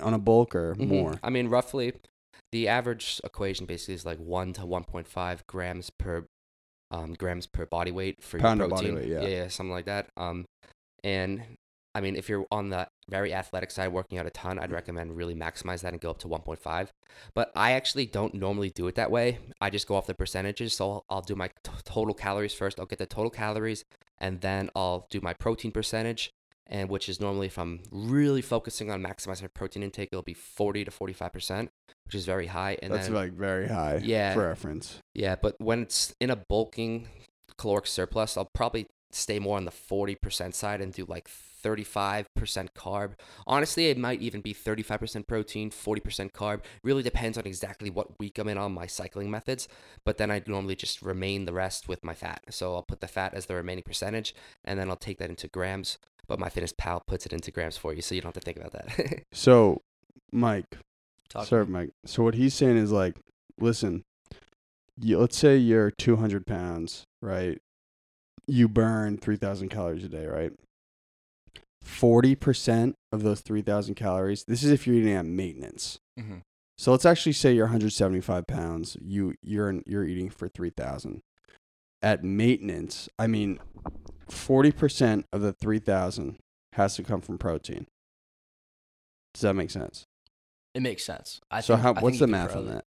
[0.00, 0.88] on a bulk or Mhm.
[0.88, 1.20] more.
[1.22, 1.94] I mean, roughly,
[2.52, 6.26] the average equation basically is like one to one point five grams per
[6.90, 9.10] um, grams per body weight for Pound your of body protein.
[9.10, 9.26] weight, yeah.
[9.42, 10.08] yeah, something like that.
[10.16, 10.44] Um,
[11.04, 11.56] and
[11.94, 15.16] I mean, if you're on the very athletic side, working out a ton, I'd recommend
[15.16, 16.88] really maximize that and go up to 1.5.
[17.34, 19.38] But I actually don't normally do it that way.
[19.60, 20.74] I just go off the percentages.
[20.74, 22.78] So I'll, I'll do my t- total calories first.
[22.78, 23.84] I'll get the total calories,
[24.18, 26.30] and then I'll do my protein percentage.
[26.72, 30.34] And which is normally, if I'm really focusing on maximizing my protein intake, it'll be
[30.34, 31.70] 40 to 45 percent,
[32.04, 32.78] which is very high.
[32.80, 34.34] And That's then, like very high Yeah.
[34.34, 35.00] for reference.
[35.12, 37.08] yeah, but when it's in a bulking
[37.58, 41.26] caloric surplus, I'll probably stay more on the 40% side and do like
[41.62, 42.26] 35%
[42.76, 43.12] carb.
[43.46, 46.62] Honestly, it might even be 35% protein, 40% carb.
[46.82, 49.68] Really depends on exactly what week I'm in on my cycling methods.
[50.04, 52.42] But then I normally just remain the rest with my fat.
[52.50, 55.48] So I'll put the fat as the remaining percentage and then I'll take that into
[55.48, 55.98] grams.
[56.26, 58.72] But MyFitnessPal puts it into grams for you, so you don't have to think about
[58.72, 59.24] that.
[59.32, 59.82] So,
[60.32, 60.78] Mike,
[61.30, 61.66] Talk to Sorry.
[61.66, 61.90] Mike.
[62.04, 63.16] So what he's saying is like,
[63.58, 64.04] listen,
[65.00, 67.58] you, let's say you're 200 pounds, right?
[68.46, 70.52] You burn 3,000 calories a day, right?
[71.84, 75.98] 40% of those 3,000 calories, this is if you're eating at maintenance.
[76.18, 76.42] Mhm.
[76.78, 78.96] So let's actually say you're 175 pounds.
[79.00, 81.20] You you're you're eating for 3,000.
[82.02, 83.60] At maintenance, I mean,
[84.30, 86.38] 40% of the 3,000
[86.72, 87.86] has to come from protein.
[89.34, 90.06] Does that make sense?
[90.74, 91.40] It makes sense.
[91.50, 92.84] I so think, how I what's the math on that?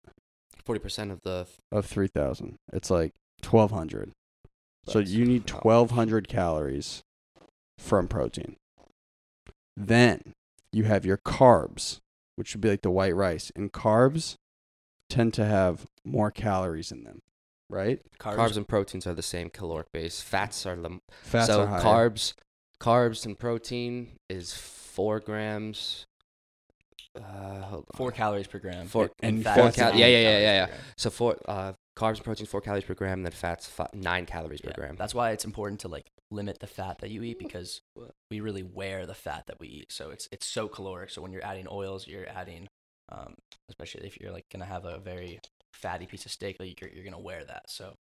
[0.65, 1.45] 40% of the.
[1.71, 3.11] of 3000 it's like
[3.43, 4.13] 1200
[4.87, 7.03] so you need 1200 calories
[7.77, 8.55] from protein
[9.75, 10.33] then
[10.71, 11.99] you have your carbs
[12.35, 14.35] which would be like the white rice and carbs
[15.09, 17.19] tend to have more calories in them
[17.69, 20.21] right Carbs, Carbs and proteins are the same caloric base.
[20.21, 22.33] Fats are the fats so are carbs,
[22.79, 26.05] carbs and protein is four grams.
[27.15, 27.97] Uh, hold on.
[27.97, 28.87] four calories per gram.
[28.87, 30.67] Four- and fat four is cal- yeah, yeah, yeah, yeah, yeah.
[30.97, 34.25] So four uh carbs and protein four calories per gram, and then fats fi- nine
[34.25, 34.95] calories Yeah, per gram.
[34.95, 37.81] That's why it's important to like limit the fat that you eat because
[38.31, 39.91] we really wear the fat that we eat.
[39.91, 41.09] So it's it's so caloric.
[41.09, 42.67] So when you're adding oils, you're adding,
[43.09, 43.35] um,
[43.69, 45.39] especially if you're like gonna have a very
[45.73, 47.63] fatty piece of steak, like you're you're gonna wear that.
[47.69, 47.93] So,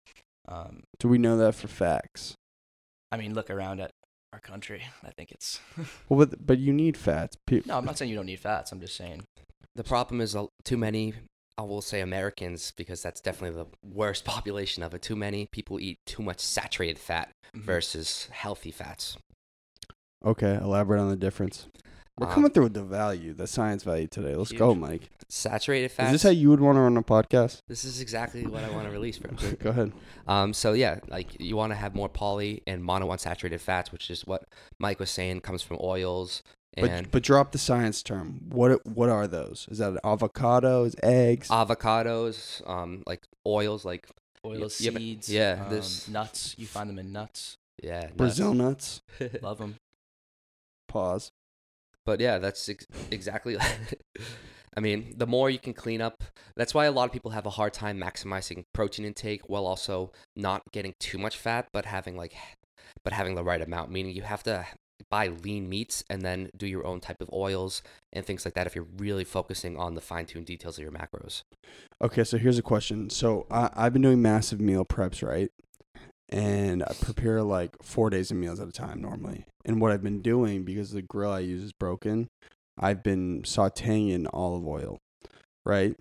[0.48, 2.35] um, Do we know that for facts?
[3.12, 3.90] I mean, look around at
[4.33, 4.83] our country.
[5.04, 5.61] I think it's
[6.09, 7.37] Well, but, but you need fats.
[7.46, 7.76] Pe- no.
[7.76, 8.70] I'm not saying you don't need fats.
[8.70, 9.24] I'm just saying
[9.74, 11.14] The problem is uh, too many.
[11.58, 15.02] I will say Americans because that's definitely the worst population of it.
[15.02, 17.62] Too many people eat too much saturated fat Mhm.
[17.62, 19.16] versus healthy fats.
[20.24, 21.66] Okay, elaborate on the difference.
[22.18, 24.34] We're Um, coming through with the value, the science value today.
[24.34, 24.74] Let's go.
[24.74, 25.08] Mike.
[25.30, 26.08] Saturated fats.
[26.08, 27.60] Is this how you would want to run a podcast?
[27.68, 29.36] This is exactly what I want to release from.
[29.60, 29.92] go ahead.
[30.26, 34.26] Um, so yeah, like you want to have more poly and monounsaturated fats, which is
[34.26, 34.42] what
[34.78, 36.42] Mike was saying comes from oils
[36.74, 38.40] and But but drop the science term.
[38.48, 39.66] What what are those?
[39.70, 41.48] Is that avocados, eggs?
[41.48, 44.09] avocados, um, like oils, like
[44.44, 46.54] oils, yeah, but- seeds, yeah, um, this- nuts.
[46.59, 47.56] You find them in nuts.
[47.83, 48.12] yeah, nuts.
[48.16, 49.00] Brazil nuts.
[49.42, 49.76] Love them.
[50.88, 51.30] Pause.
[52.06, 53.56] But yeah, that's ex- exactly.
[54.76, 56.22] I mean, the more you can clean up,
[56.56, 60.12] that's why a lot of people have a hard time maximizing protein intake while also
[60.37, 62.35] not getting too much fat, but having like,
[63.04, 63.90] but having the right amount.
[63.90, 64.66] Meaning you have to
[65.08, 67.82] buy lean meats and then do your own type of oils
[68.12, 71.42] and things like that if you're really focusing on the fine-tuned details of your macros.
[72.02, 73.10] Okay, so here's a question.
[73.10, 75.50] So I, I've been doing massive meal preps, right?
[76.28, 79.44] And I prepare like four days of meals at a time normally.
[79.64, 82.28] And what I've been doing, because the grill I use is broken,
[82.78, 84.98] I've been sauteing in olive oil,
[85.66, 85.96] right?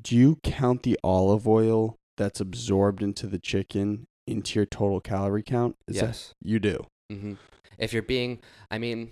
[0.00, 5.42] Do you count the olive oil that's absorbed into the chicken into your total calorie
[5.42, 5.76] count?
[5.88, 6.34] Is that- yes.
[6.42, 6.86] you do.
[7.10, 7.34] hmm
[7.78, 9.10] If you're being, I mean,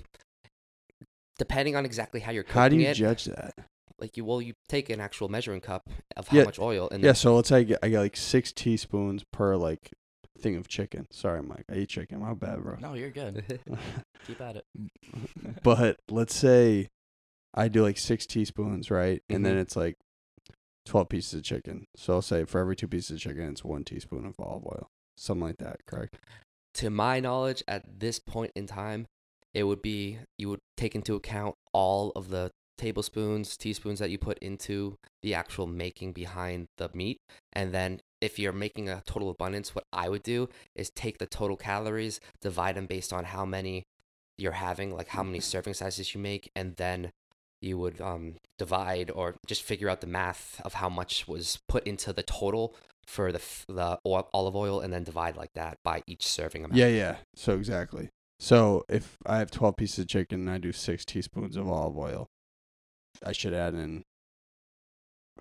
[1.38, 3.55] depending on exactly how you're cooking How do you it, judge that?
[3.98, 7.03] like you, well, you take an actual measuring cup of how Yeah, much oil, and
[7.03, 9.92] Yeah, then so let's say I get, I get like six teaspoons per like
[10.38, 11.07] thing of chicken.
[11.11, 11.64] Sorry, Mike.
[11.70, 12.20] I eat chicken.
[12.20, 12.77] My bad, bro.
[12.81, 13.61] No, you're good.
[14.27, 14.64] Keep at it.
[15.62, 16.88] but let's say
[17.55, 19.22] I do like six teaspoons, right?
[19.29, 19.61] And then Mhm.
[19.61, 19.96] it's like
[20.87, 21.87] 12 pieces of chicken.
[21.96, 24.90] So I'll say for every two pieces of chicken, it's one teaspoon of olive oil.
[25.16, 26.18] Something like that, correct?
[26.74, 29.06] To my knowledge, at this point in time,
[29.52, 34.18] it would be you would take into account all of the tablespoons, teaspoons that you
[34.18, 37.18] put into the actual making behind the meat.
[37.52, 41.26] And then if you're making a total abundance, what I would do is take the
[41.26, 43.84] total calories, divide them based on how many
[44.37, 47.10] you're having, like how many serving sizes you make, and then
[47.60, 51.87] you would um, divide or just figure out the math of how much was put
[51.87, 52.74] into the total
[53.07, 56.77] for the the oil, olive oil, and then divide like that by each serving amount.
[56.77, 57.17] Yeah, yeah.
[57.35, 58.11] So exactly.
[58.40, 61.97] So if I have 12 pieces of chicken and I do six teaspoons of olive
[61.97, 62.27] oil,
[63.25, 64.03] I should add in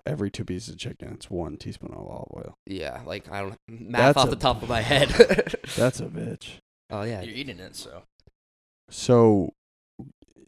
[0.06, 2.54] every two pieces of chicken, it's one teaspoon of olive oil.
[2.66, 5.08] Yeah, like I don't math That's off a- the top of my head.
[5.76, 6.58] That's a bitch.
[6.90, 8.02] oh yeah, You're eating it, so
[8.90, 9.50] So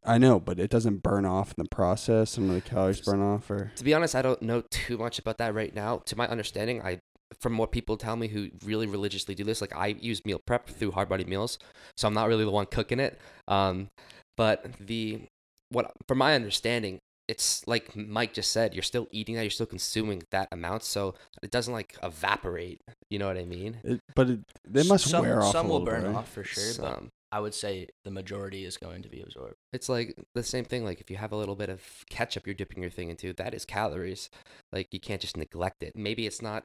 [0.05, 2.31] I know, but it doesn't burn off in the process.
[2.31, 5.19] Some of the calories burn off, or to be honest, I don't know too much
[5.19, 5.99] about that right now.
[6.07, 7.01] To my understanding, I
[7.41, 10.69] from what people tell me who really religiously do this, like I use meal prep
[10.69, 11.59] through Hard Body Meals,
[11.97, 13.21] so I'm not really the one cooking it.
[13.49, 13.89] Um,
[14.37, 15.23] but the
[15.71, 19.67] what from my understanding, it's like Mike just said, you're still eating that, you're still
[19.67, 22.81] consuming that amount, so it doesn't like evaporate.
[23.11, 23.79] You know what I mean?
[23.83, 25.53] it, but it, they must some, wear off.
[25.53, 28.77] Some a will burn bit, off for sure, but I would say the majority is
[28.77, 29.57] going to be absorbed.
[29.73, 30.85] It's like the same thing.
[30.85, 33.33] Like if you have a little bit of ketchup, you're dipping your thing into.
[33.33, 34.31] That is calories.
[34.73, 35.97] Like you can't just neglect it.
[35.97, 36.65] Maybe it's not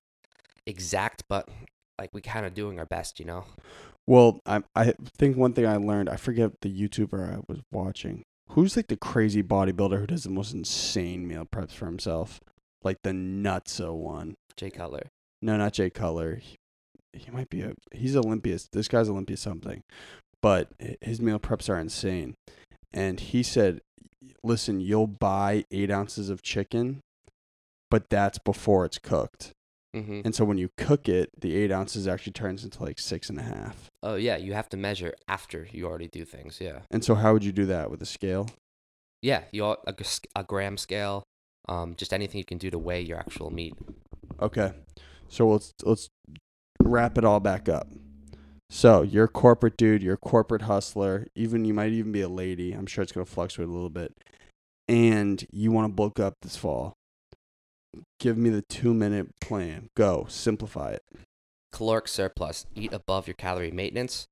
[0.65, 1.49] exact, but
[1.99, 3.45] like we kind of doing our best, you know.
[4.07, 8.23] Well, I I think one thing I learned, I forget the YouTuber I was watching.
[8.49, 12.41] Who's like the crazy bodybuilder who does the most insane meal preps for himself?
[12.83, 14.35] Like the nutso one.
[14.57, 15.09] Jay Cutler.
[15.41, 16.35] No, not Jay Cutler.
[16.35, 16.57] He,
[17.13, 18.57] he might be a he's Olympia.
[18.71, 19.83] This guy's Olympia something.
[20.41, 20.69] But
[21.01, 22.33] his meal preps are insane.
[22.91, 23.79] And he said,
[24.43, 27.01] listen, you'll buy eight ounces of chicken,
[27.89, 29.51] but that's before it's cooked.
[29.95, 30.21] Mm-hmm.
[30.23, 33.37] And so when you cook it, the eight ounces actually turns into like six and
[33.37, 33.89] a half.
[34.01, 36.59] Oh yeah, you have to measure after you already do things.
[36.61, 36.79] Yeah.
[36.89, 38.47] And so how would you do that with a scale?
[39.21, 39.43] Yeah.
[39.51, 39.93] You all, a,
[40.35, 41.23] a gram scale.
[41.67, 43.75] Um, just anything you can do to weigh your actual meat.
[44.41, 44.71] Okay.
[45.27, 46.09] So let's let's
[46.81, 47.87] wrap it all back up.
[48.69, 52.29] So you're a corporate dude, you're a corporate hustler, even you might even be a
[52.29, 52.71] lady.
[52.71, 54.13] I'm sure it's gonna fluctuate a little bit.
[54.87, 56.93] And you want to bulk up this fall.
[58.19, 59.89] Give me the two minute plan.
[59.97, 60.25] Go.
[60.29, 61.03] Simplify it.
[61.71, 64.27] caloric surplus, eat above your calorie maintenance,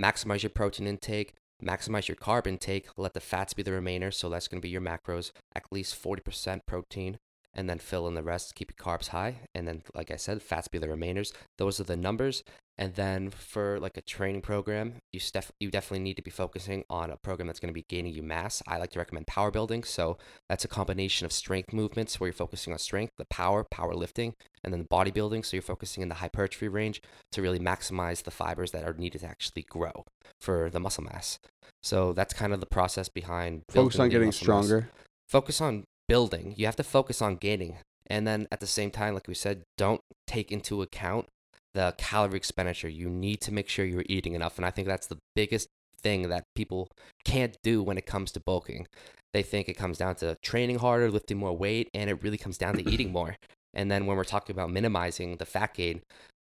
[0.00, 4.28] maximize your protein intake, maximize your carb intake, let the fats be the remainder, so
[4.28, 7.18] that's going to be your macros, at least 40% protein,
[7.52, 8.54] and then fill in the rest.
[8.54, 11.32] Keep your carbs high, and then, like I said, fats be the remainders.
[11.58, 12.42] Those are the numbers.
[12.76, 16.84] And then for like a training program, you stef- you definitely need to be focusing
[16.90, 18.62] on a program that's going to be gaining you mass.
[18.66, 19.84] I like to recommend power building.
[19.84, 23.94] So that's a combination of strength movements where you're focusing on strength, the power, power
[23.94, 24.34] lifting,
[24.64, 25.44] and then the bodybuilding.
[25.46, 27.00] So you're focusing in the hypertrophy range
[27.32, 30.04] to really maximize the fibers that are needed to actually grow
[30.40, 31.38] for the muscle mass.
[31.82, 34.88] So that's kind of the process behind Focus on getting muscle mass stronger.
[35.28, 36.54] focus on building.
[36.56, 37.76] You have to focus on gaining.
[38.08, 41.26] And then at the same time, like we said, don't take into account
[41.74, 42.88] the calorie expenditure.
[42.88, 44.56] You need to make sure you're eating enough.
[44.56, 45.68] And I think that's the biggest
[46.00, 46.88] thing that people
[47.24, 48.86] can't do when it comes to bulking.
[49.32, 52.56] They think it comes down to training harder, lifting more weight, and it really comes
[52.56, 53.36] down to eating more.
[53.74, 56.02] And then when we're talking about minimizing the fat gain,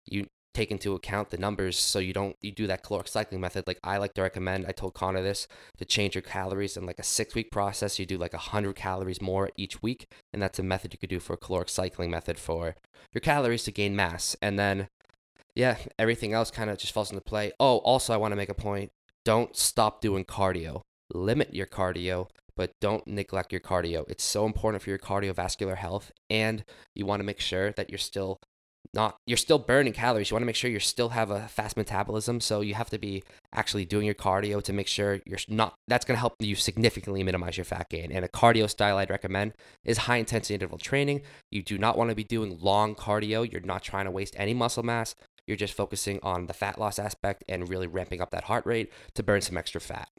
[0.05, 3.67] you take into account the numbers so you don't you do that caloric cycling method
[3.67, 6.97] like i like to recommend i told connor this to change your calories in like
[6.97, 10.63] a six week process you do like 100 calories more each week and that's a
[10.63, 12.75] method you could do for a caloric cycling method for
[13.13, 14.87] your calories to gain mass and then
[15.57, 18.49] yeah everything else kind of just falls into play oh also i want to make
[18.49, 18.91] a point
[19.25, 20.81] don't stop doing cardio
[21.13, 26.11] limit your cardio but don't neglect your cardio it's so important for your cardiovascular health
[26.29, 28.39] and you want to make sure that you're still
[28.93, 30.29] not you're still burning calories.
[30.29, 32.97] You want to make sure you still have a fast metabolism, so you have to
[32.97, 36.55] be actually doing your cardio to make sure you're not that's going to help you
[36.55, 38.11] significantly minimize your fat gain.
[38.11, 41.21] And a cardio style I'd recommend is high intensity interval training.
[41.51, 43.49] You do not want to be doing long cardio.
[43.49, 45.15] You're not trying to waste any muscle mass.
[45.47, 48.91] You're just focusing on the fat loss aspect and really ramping up that heart rate
[49.15, 50.09] to burn some extra fat.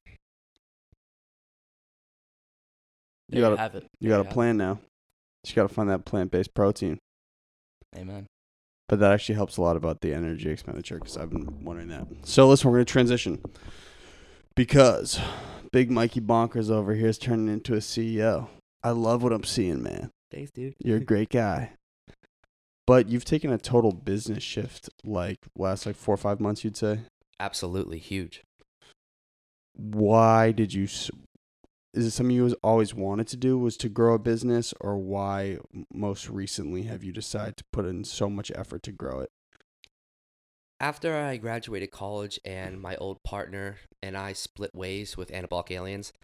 [3.29, 3.87] You gotta- have it.
[4.01, 4.81] You There got a have plan now.
[5.47, 6.99] You got to find that plant based protein.
[7.97, 8.27] Amen.
[8.89, 12.07] But that actually helps a lot about the energy expenditure because I've been wondering that.
[12.25, 13.43] So listen, we're going to transition
[14.57, 15.21] because
[15.73, 18.49] Big Mikey Bonkers over here is turning into a CEO.
[18.83, 20.11] I love what I'm seeing, man.
[20.31, 20.75] Thanks, dude.
[20.79, 21.73] You're a great guy.
[22.89, 26.79] But you've taken a total business shift like last like four or five months, you'd
[26.79, 27.01] say.
[27.39, 28.43] Absolutely huge.
[29.75, 30.85] Why did you?
[30.85, 31.13] Is
[32.07, 33.59] it something you always wanted to do?
[33.59, 35.59] Was to grow a business, or why
[35.93, 39.29] most recently have you decided to put in so much effort to grow it?
[40.81, 46.15] After I graduated college and my old partner and I split ways with Anabolic Aliens,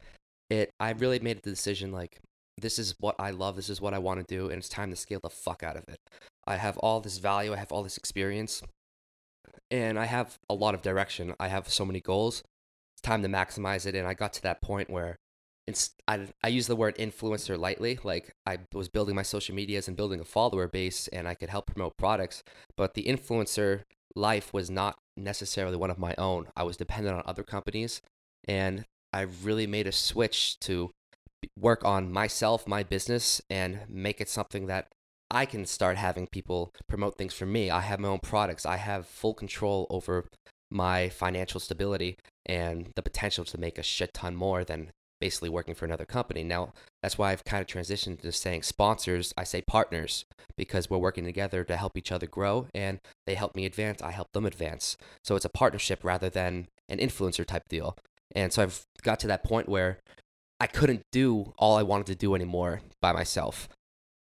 [0.49, 2.21] it I really made the decision like
[2.57, 4.89] this is what I love, this is what I want to do, and it's time
[4.89, 5.99] to scale the fuck out of it.
[6.47, 8.63] I have all this value, I have all this experience,
[9.71, 11.35] and I have a lot of direction.
[11.41, 12.43] I have so many goals.
[12.95, 15.17] It's time to maximize it, and I got to that point where
[15.67, 17.99] it's I, I use the word influencer lightly.
[18.05, 21.49] Like I was building my social medias and building a follower base, and I could
[21.49, 22.43] help promote products,
[22.77, 23.83] but the influencer
[24.15, 26.49] life was not necessarily one of my own.
[26.57, 28.03] I was dependent on other companies,
[28.47, 30.91] and I really made a switch to
[31.59, 34.89] work on myself, my business, and make it something that
[35.31, 37.71] I can start having people promote things for me.
[37.71, 38.67] I have my own products.
[38.67, 40.27] I have full control over
[40.71, 45.75] my financial stability and the potential to make a shit ton more than basically working
[45.75, 46.43] for another company.
[46.45, 49.33] Now, that's why I've kind of transitioned to saying sponsors.
[49.37, 50.25] I say partners
[50.57, 54.03] because we're working together to help each other grow and they help me advance.
[54.03, 54.97] I help them advance.
[55.23, 57.97] So it's a partnership rather than an influencer type deal.
[58.35, 59.99] And so I've got to that point where
[60.61, 63.69] I couldn't do all I wanted to do anymore by myself.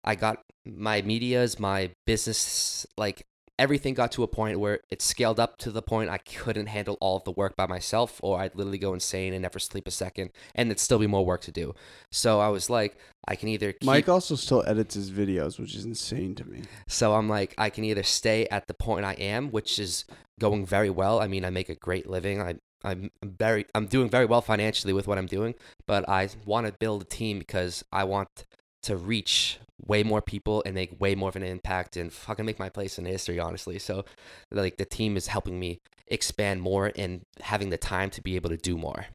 [0.03, 3.25] I got my medias, my business, like
[3.59, 6.97] everything got to a point where it scaled up to the point I couldn't handle
[6.99, 9.91] all of the work by myself, or I'd literally go insane and never sleep a
[9.91, 11.73] second, and it'd still be more work to do.
[12.11, 15.75] So I was like, I can either keep, Mike also still edits his videos, which
[15.75, 16.63] is insane to me.
[16.87, 20.05] so I'm like, I can either stay at the point I am, which is
[20.39, 21.19] going very well.
[21.19, 22.41] I mean, I make a great living.
[22.41, 25.55] I I'm very I'm doing very well financially with what I'm doing,
[25.87, 28.45] but I want to build a team because I want
[28.83, 32.59] to reach way more people and make way more of an impact and fucking make
[32.59, 33.79] my place in history, honestly.
[33.79, 34.05] So
[34.51, 38.49] like the team is helping me expand more and having the time to be able
[38.49, 39.07] to do more.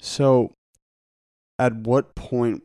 [0.00, 0.52] So,
[1.58, 2.62] at what point?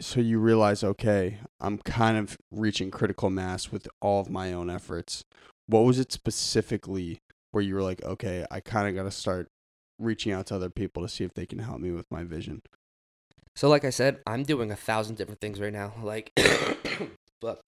[0.00, 4.70] So you realize, okay, I'm kind of reaching critical mass with all of my own
[4.70, 5.22] efforts.
[5.66, 7.18] What was it specifically
[7.50, 9.48] where you were like, okay, I kind of got to start
[9.98, 12.62] reaching out to other people to see if they can help me with my vision?
[13.56, 15.92] So like I said, I'm doing a thousand different things right now.
[16.02, 16.32] Like,
[17.40, 17.60] but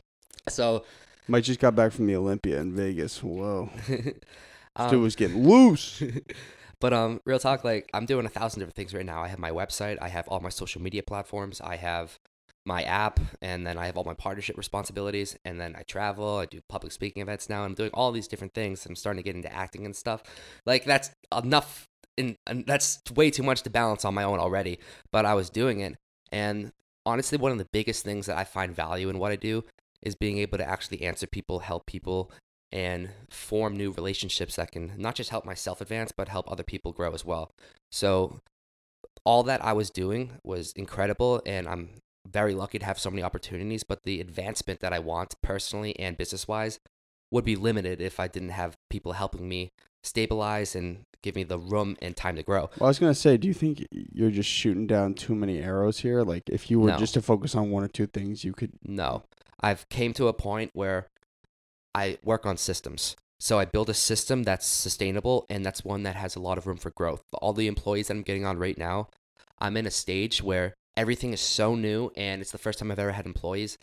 [0.48, 0.84] so
[1.28, 3.22] Mike just got back from the Olympia in Vegas.
[3.22, 3.70] Whoa,
[4.76, 6.02] um, dude was getting loose.
[6.80, 9.22] but um, real talk, like I'm doing a thousand different things right now.
[9.22, 12.18] I have my website, I have all my social media platforms, I have
[12.66, 16.46] my app, and then I have all my partnership responsibilities, and then I travel, I
[16.46, 17.62] do public speaking events now.
[17.64, 18.86] I'm doing all these different things.
[18.86, 20.22] I'm starting to get into acting and stuff.
[20.64, 24.78] Like that's enough, in, and that's way too much to balance on my own already.
[25.12, 25.96] But I was doing it,
[26.32, 26.72] and
[27.06, 29.64] honestly, one of the biggest things that I find value in what I do
[30.02, 32.30] is being able to actually answer people, help people,
[32.70, 36.92] and form new relationships that can not just help myself advance, but help other people
[36.92, 37.50] grow as well.
[37.92, 38.40] So,
[39.24, 41.90] all that I was doing was incredible, and I'm
[42.26, 43.84] very lucky to have so many opportunities.
[43.84, 46.78] But the advancement that I want personally and business wise
[47.30, 49.70] would be limited if I didn't have people helping me
[50.02, 52.68] stabilize and give me the room and time to grow.
[52.78, 55.98] Well, I was gonna say, do you think you're just shooting down too many arrows
[56.00, 56.22] here?
[56.22, 56.98] Like, if you were No.
[56.98, 58.72] just to focus on one or two things, you could.
[58.84, 59.22] No.
[59.60, 61.08] I've came to a point where
[61.94, 63.16] I work on systems.
[63.40, 66.66] So I build a system that's sustainable and that's one that has a lot of
[66.66, 67.22] room for growth.
[67.40, 69.08] All the employees that I'm getting on right now,
[69.58, 72.98] I'm in a stage where everything is so new and it's the first time I've
[72.98, 73.78] ever had employees.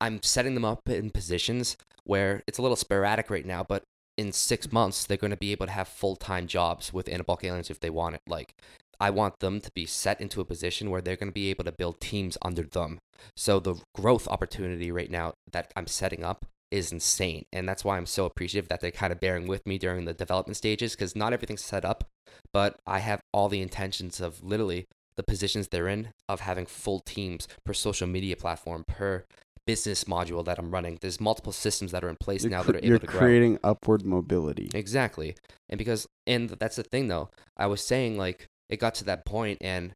[0.00, 3.82] I'm setting them up in positions where it's a little sporadic right now, but
[4.20, 7.70] in six months they're going to be able to have full-time jobs with Anabolic Aliens
[7.70, 8.20] if they want it.
[8.26, 8.54] Like
[9.00, 11.64] I want them to be set into a position where they're going to be able
[11.64, 12.98] to build teams under them.
[13.34, 17.46] So the growth opportunity right now that I'm setting up is insane.
[17.50, 20.12] And that's why I'm so appreciative that they're kind of bearing with me during the
[20.12, 22.04] development stages because not everything's set up,
[22.52, 27.00] but I have all the intentions of literally the positions they're in of having full
[27.00, 29.24] teams per social media platform, per
[29.70, 30.98] business module that I'm running.
[31.00, 33.20] There's multiple systems that are in place You're, now that are able to grow.
[33.20, 34.68] You're creating upward mobility.
[34.74, 35.36] Exactly.
[35.68, 37.30] And because and that's the thing though.
[37.56, 39.94] I was saying like it got to that point and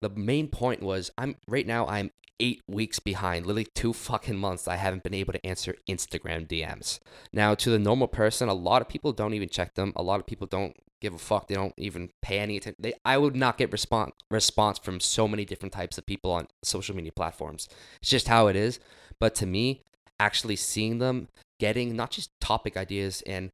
[0.00, 2.10] the main point was I'm right now I'm
[2.40, 3.44] 8 weeks behind.
[3.44, 6.98] Literally 2 fucking months I haven't been able to answer Instagram DMs.
[7.30, 9.92] Now to the normal person, a lot of people don't even check them.
[9.96, 11.48] A lot of people don't give a fuck.
[11.48, 12.82] They don't even pay any attention.
[12.82, 16.46] They, I would not get response response from so many different types of people on
[16.62, 17.68] social media platforms.
[18.00, 18.80] It's just how it is.
[19.20, 19.82] But to me,
[20.18, 23.50] actually seeing them getting not just topic ideas and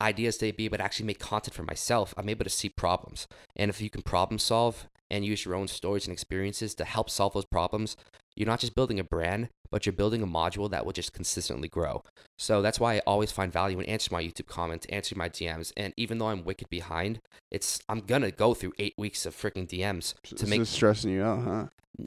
[0.00, 3.28] ideas to be to actually make content for myself, I'm able to see problems.
[3.54, 7.08] And if you can problem solve and use your own stories and experiences to help
[7.10, 7.96] solve those problems,
[8.34, 11.68] you're not just building a brand, but you're building a module that will just consistently
[11.68, 12.02] grow.
[12.38, 15.72] So that's why I always find value in answering my YouTube comments, answering my DMs.
[15.76, 19.68] And even though I'm wicked behind, it's I'm gonna go through eight weeks of freaking
[19.68, 21.66] DMs to This make is stressing you out, huh?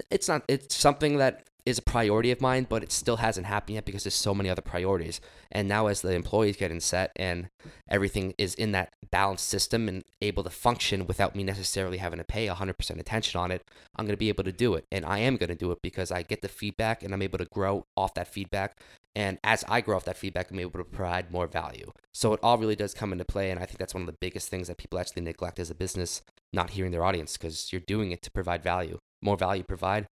[0.09, 3.75] it's not it's something that is a priority of mine but it still hasn't happened
[3.75, 5.19] yet because there's so many other priorities.
[5.51, 7.49] And now as the employees getting set and
[7.89, 12.25] everything is in that balanced system and able to function without me necessarily having to
[12.25, 13.63] pay 100% attention on it
[13.95, 14.85] i'm going to be able to do it.
[14.91, 17.37] And i am going to do it because i get the feedback and i'm able
[17.37, 18.79] to grow off that feedback.
[19.15, 21.91] And as i grow off that feedback i'm able to provide more value.
[22.13, 24.17] So it all really does come into play and i think that's one of the
[24.19, 26.21] biggest things that people actually neglect as a business
[26.55, 28.97] not hearing their audience because you're doing it to provide value.
[29.21, 30.07] More value you provide,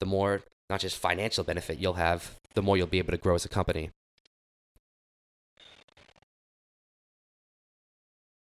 [0.00, 3.34] the more not just financial benefit you'll have, the more you'll be able to grow
[3.34, 3.90] as a company.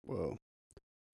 [0.05, 0.39] Whoa.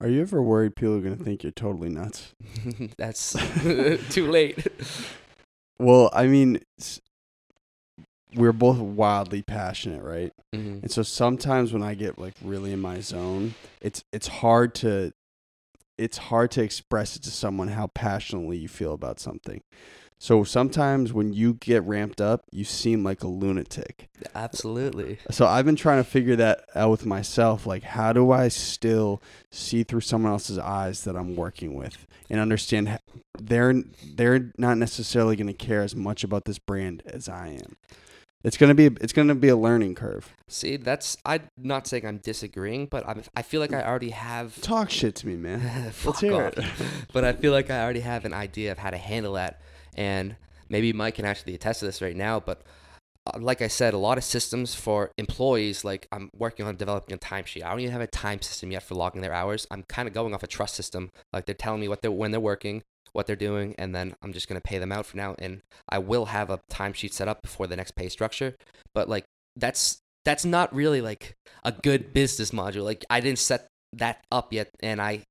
[0.00, 2.34] Are you ever worried people are gonna think you're totally nuts?
[2.96, 3.32] That's
[4.10, 4.66] too late.
[5.80, 6.58] Well, I mean,
[8.34, 10.32] we're both wildly passionate, right?
[10.52, 10.82] Mhm.
[10.82, 15.12] And so sometimes when I get like really in my zone, it's it's hard to
[15.96, 19.62] it's hard to express it to someone how passionately you feel about something.
[20.18, 24.08] So sometimes when you get ramped up, you seem like a lunatic.
[24.34, 25.18] Absolutely.
[25.30, 27.66] So I've been trying to figure that out with myself.
[27.66, 32.40] Like, how do I still see through someone else's eyes that I'm working with and
[32.40, 32.98] understand
[33.38, 33.82] they're
[34.14, 37.76] they're not necessarily going to care as much about this brand as I am.
[38.44, 40.32] It's gonna be it's gonna be a learning curve.
[40.46, 44.60] See, that's I'm not saying I'm disagreeing, but I'm, I feel like I already have.
[44.60, 45.90] Talk shit to me, man.
[45.92, 46.56] Fuck hear off.
[46.56, 46.64] it.
[47.12, 49.60] but I feel like I already have an idea of how to handle that,
[49.98, 50.36] and
[50.68, 52.38] maybe Mike can actually attest to this right now.
[52.40, 52.62] But
[53.26, 57.14] uh, like I said, a lot of systems for employees, like I'm working on developing
[57.14, 57.64] a timesheet.
[57.64, 59.66] I don't even have a time system yet for logging their hours.
[59.70, 61.10] I'm kind of going off a trust system.
[61.32, 64.32] Like they're telling me what they're when they're working, what they're doing, and then I'm
[64.32, 65.34] just gonna pay them out for now.
[65.40, 68.54] And I will have a timesheet set up before the next pay structure.
[68.94, 69.24] But like
[69.56, 71.34] that's that's not really like
[71.64, 72.84] a good business module.
[72.84, 75.24] Like I didn't set that up yet, and I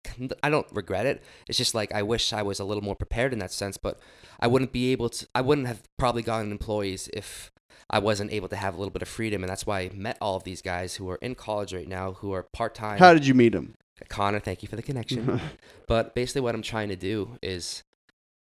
[0.43, 1.23] I don't regret it.
[1.47, 3.77] It's just like I wish I was a little more prepared in that sense.
[3.77, 3.99] But
[4.39, 5.27] I wouldn't be able to.
[5.35, 7.51] I wouldn't have probably gotten employees if
[7.89, 10.17] I wasn't able to have a little bit of freedom, and that's why I met
[10.21, 12.99] all of these guys who are in college right now, who are part time.
[12.99, 13.75] How did you meet them?
[14.09, 15.41] Connor, thank you for the connection.
[15.87, 17.83] but basically, what I'm trying to do is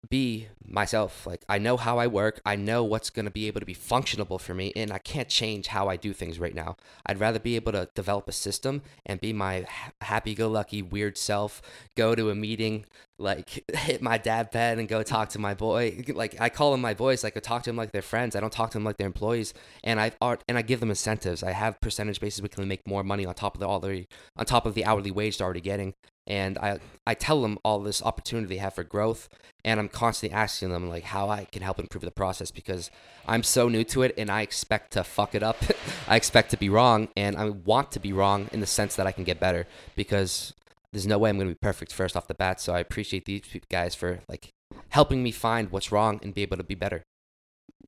[0.09, 1.25] be myself.
[1.25, 3.75] Like, I know how I work, I know what's going to be able to be
[3.75, 6.77] functionable for me, and I can't change how I do things right now.
[7.05, 9.65] I'd rather be able to develop a system and be my
[10.01, 11.61] happy go lucky, weird self,
[11.95, 12.85] go to a meeting,
[13.17, 16.03] like hit my dad bed and go talk to my boy.
[16.17, 18.35] Like, I call them my boys, like, I talk to them like they're friends.
[18.35, 19.53] I don't talk to them like they're employees.
[19.83, 21.43] And I art and I give them incentives.
[21.43, 24.45] I have percentage basis we can make more money on top of the already on
[24.45, 25.93] top of the hourly wage they're already getting
[26.27, 29.29] and I I tell them all this opportunity they have for growth,
[29.63, 32.91] and I'm constantly asking them like how I can help improve the process because
[33.27, 35.57] I'm so new to it and I expect to fuck it up.
[36.07, 39.07] I expect to be wrong, and I want to be wrong in the sense that
[39.07, 39.65] I can get better
[39.95, 40.53] because
[40.91, 42.59] there's no way I'm going to be perfect first off the bat.
[42.59, 44.49] So I appreciate these guys for like
[44.89, 47.03] helping me find what's wrong and be able to be better.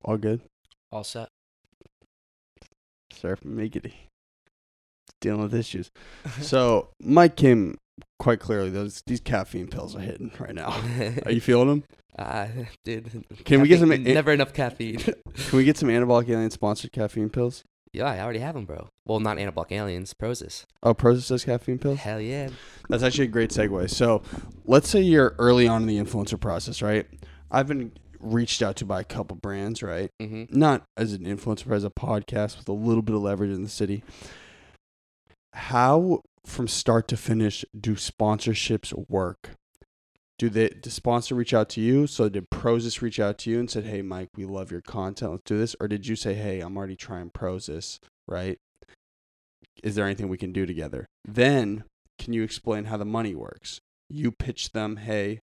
[0.04, 0.42] All good.
[0.92, 1.30] All set.
[3.12, 3.94] Surf Miggity.
[5.22, 5.92] Dealing with issues.
[6.42, 7.78] So Mike came
[8.20, 8.70] quite clearly.
[8.70, 10.70] Those these caffeine pills are hitting right now.
[11.26, 11.84] Are you feeling them?
[12.17, 12.47] Uh,
[12.84, 13.24] dude.
[13.45, 14.97] Can we get some- caffeine- Never enough caffeine.
[14.99, 17.63] Can we get some anabolic alien sponsored caffeine pills?
[17.91, 18.88] yeah, I already have them, bro.
[19.07, 20.65] Well, not anabolic aliens, Prozis.
[20.84, 21.97] Oh, Prozis does caffeine pills.
[21.99, 22.49] Hell yeah.
[22.88, 23.89] That's actually a great segue.
[23.89, 24.22] So,
[24.65, 27.07] let's say you're early on in the influencer process, right?
[27.49, 30.11] I've been reached out to by a couple brands, right?
[30.22, 33.49] hmm Not as an influencer, but as a podcast with a little bit of leverage
[33.51, 34.03] in the city.
[35.53, 39.52] How, from start to finish, do sponsorships work?
[40.38, 42.08] Do the sponsor reach out to you?
[42.08, 45.32] So did Prozis reach out to you and said, "Hey, Mike, we love your content.
[45.32, 48.58] Let's do this," or did you say, "Hey, I'm already trying Prozis, right?
[49.84, 51.84] Is there anything we can do together?" Then,
[52.18, 53.82] can you explain how the money works?
[54.10, 55.41] You pitch them, "Hey,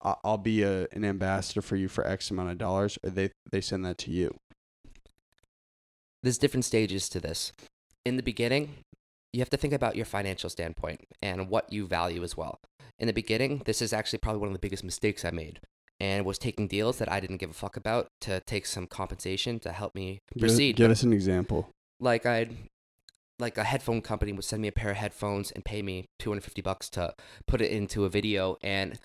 [0.00, 3.60] I'll be a, an ambassador for you for X amount of dollars," or they they
[3.60, 4.36] send that to you.
[6.24, 7.52] There's different stages to this.
[8.04, 8.78] In the beginning,
[9.32, 12.60] you have to think about your financial standpoint and what you value as well.
[12.98, 15.60] In the beginning, this is actually probably one of the biggest mistakes I made
[15.98, 19.58] and was taking deals that I didn't give a fuck about to take some compensation
[19.60, 20.76] to help me proceed.
[20.76, 21.68] give us an example.
[22.00, 22.56] like I'd
[23.38, 26.60] like a headphone company would send me a pair of headphones and pay me 250
[26.60, 27.14] bucks to
[27.46, 28.98] put it into a video and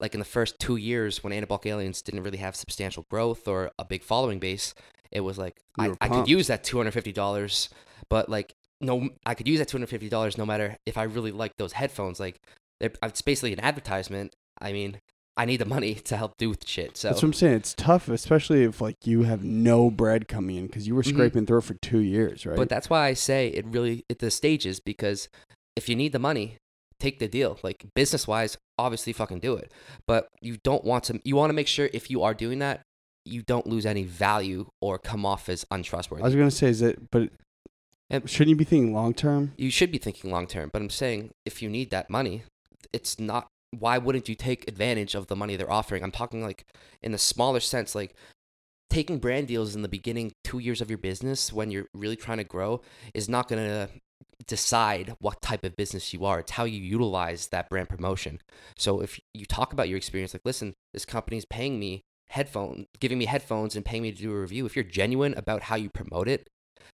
[0.00, 3.70] like in the first 2 years when Anabolic Aliens didn't really have substantial growth or
[3.78, 4.74] a big following base
[5.10, 7.68] it was like I, I could use that $250
[8.08, 11.72] but like no I could use that $250 no matter if I really like those
[11.72, 12.36] headphones like
[12.80, 14.98] it's basically an advertisement I mean
[15.36, 17.54] I need the money to help do shit so That's what I'm saying.
[17.54, 21.14] It's tough, especially if like you have no bread coming in because you were Mhm.
[21.14, 22.56] scraping through for two years, right?
[22.56, 25.28] But that's why I say it really at the stages because
[25.74, 26.58] if you need the money,
[27.00, 27.58] take the deal.
[27.62, 29.72] Like business wise, obviously fucking do it.
[30.06, 32.82] But you don't want to you want to make sure if you are doing that,
[33.24, 36.24] you don't lose any value or come off as untrustworthy.
[36.24, 37.10] I was gonna say, is it?
[37.10, 37.30] But
[38.12, 39.52] And- shouldn't you be thinking long term?
[39.56, 42.44] you should be thinking long term, but I'm saying if you need that money,
[42.92, 46.04] it's not why wouldn't you take advantage of the money they're offering?
[46.04, 46.66] I'm talking like
[47.02, 48.14] in a smaller sense, like
[48.90, 52.36] taking brand deals in the beginning two years of your business when you're really trying
[52.36, 52.82] to grow
[53.14, 53.88] is not going to
[54.46, 56.40] decide what type of business you are.
[56.40, 58.40] It's how you utilize that brand promotion.
[58.76, 63.18] So if you talk about your experience, like, listen, this company's paying me headphone, giving
[63.18, 64.66] me headphones and paying me to do a review.
[64.66, 66.48] If you're genuine about how you promote it,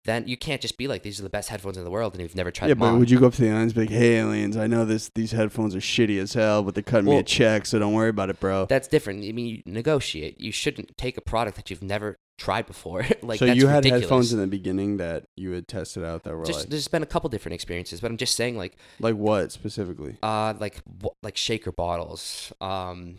[0.05, 2.21] then you can't just be like, these are the best headphones in the world, and
[2.21, 2.99] you've never tried Yeah, them but on.
[2.99, 5.09] would you go up to the aliens and be like, "Hey, aliens, I know this
[5.15, 8.09] these headphones are shitty as hell, but they're cutting me a check, so don't worry
[8.09, 9.23] about it, bro." That's different.
[9.23, 10.41] I mean, you negotiate.
[10.41, 13.05] You shouldn't take a product that you've never tried before.
[13.21, 14.01] like so that's you had ridiculous.
[14.01, 17.03] headphones in the beginning that you had tested out that were Just, like, there's been
[17.03, 20.17] a couple different experiences, but I'm just saying, like, like what specifically?
[20.21, 23.15] uh, like w- like shaker bottles, um,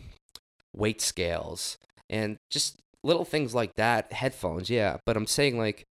[0.75, 1.77] weight scales,
[2.09, 4.13] and just little things like that.
[4.13, 4.97] Headphones, yeah.
[5.05, 5.87] But I'm saying, like,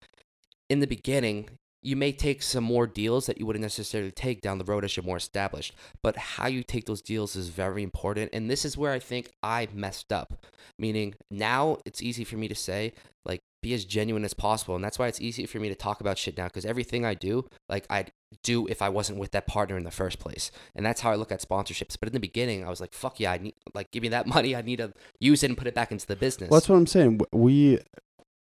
[0.69, 1.49] in the beginning,
[1.85, 4.97] you may take some more deals that you wouldn't necessarily take down the road as
[4.97, 5.73] you're more established.
[6.01, 8.31] But how you take those deals is very important.
[8.33, 10.45] And this is where I think I messed up.
[10.79, 12.93] Meaning now it's easy for me to say,
[13.23, 14.75] like, be as genuine as possible.
[14.75, 17.13] And that's why it's easy for me to talk about shit now because everything I
[17.13, 18.11] do, like, I'd
[18.43, 20.49] do if I wasn't with that partner in the first place.
[20.75, 21.97] And that's how I look at sponsorships.
[21.99, 24.25] But in the beginning, I was like, fuck yeah, I need, like, give me that
[24.35, 24.55] money.
[24.55, 26.49] I need to use it and put it back into the business.
[26.49, 27.21] Well, that's what I'm saying.
[27.31, 27.79] We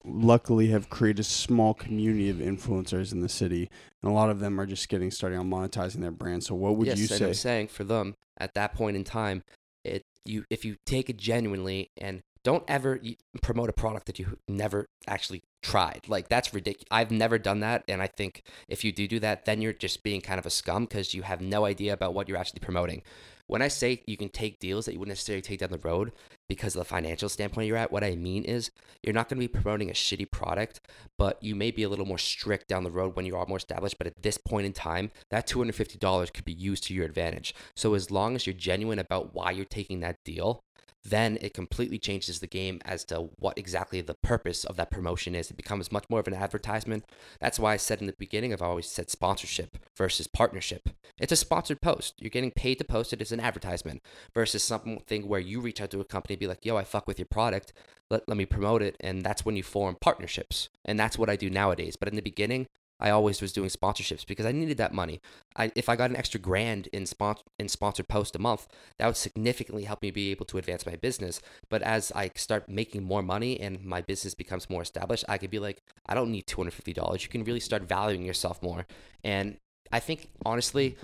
[0.08, 3.70] luckily have created a small community of influencers in the city,
[4.01, 6.43] and a lot of them are just getting started on monetizing their brand.
[6.43, 7.26] So, what would yes, you say?
[7.26, 9.43] I'm saying for them at that point in time,
[9.84, 13.00] it you if you take it genuinely and don't ever
[13.42, 16.02] promote a product that you never actually tried.
[16.08, 16.88] Like that's ridiculous.
[16.92, 20.04] I've never done that, and I think if you do do that, then you're just
[20.04, 23.02] being kind of a scum because you have no idea about what you're actually promoting.
[23.48, 26.12] When I say you can take deals that you wouldn't necessarily take down the road
[26.50, 28.72] because of the financial standpoint you're at, what I mean is
[29.02, 30.82] you're not going to be promoting a shitty product,
[31.18, 33.58] but you may be a little more strict down the road when you are more
[33.58, 33.98] established.
[33.98, 37.56] But at this point in time, that $250 could be used to your advantage.
[37.74, 40.60] So as long as you're genuine about why you're taking that deal,
[41.04, 45.36] then it completely changes the game as to what exactly the purpose of that promotion
[45.36, 45.50] is.
[45.50, 47.06] It becomes much more of an advertisement.
[47.40, 50.90] That's why I said in the beginning, I've always said sponsorship versus partnership.
[51.20, 52.16] It's a sponsored post.
[52.20, 54.02] You're getting paid to post it as an advertisement
[54.34, 57.08] versus something where you reach out to a company and be like, yo, I fuck
[57.08, 57.74] with your product.
[58.10, 58.98] Let, let me promote it.
[59.00, 60.70] And that's when you form partnerships.
[60.86, 61.96] And that's what I do nowadays.
[61.96, 62.68] But in the beginning,
[63.00, 65.22] I always was doing sponsorships because I needed that money.
[65.56, 68.68] I, if I got an extra grand in spon- in sponsored post a month,
[68.98, 71.41] that would significantly help me be able to advance my business.
[71.70, 75.52] But as I start making more money and my business becomes more established, I could
[75.52, 77.24] be like, I don't need two hundred fifty dollars.
[77.24, 78.88] You can really start valuing yourself more.
[79.24, 79.58] And
[79.91, 80.98] I think honestly,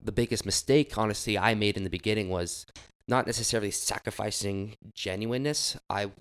[0.00, 2.64] the biggest mistake, honestly, I made in the beginning was
[3.08, 5.76] not necessarily sacrificing genuineness.
[5.90, 6.12] I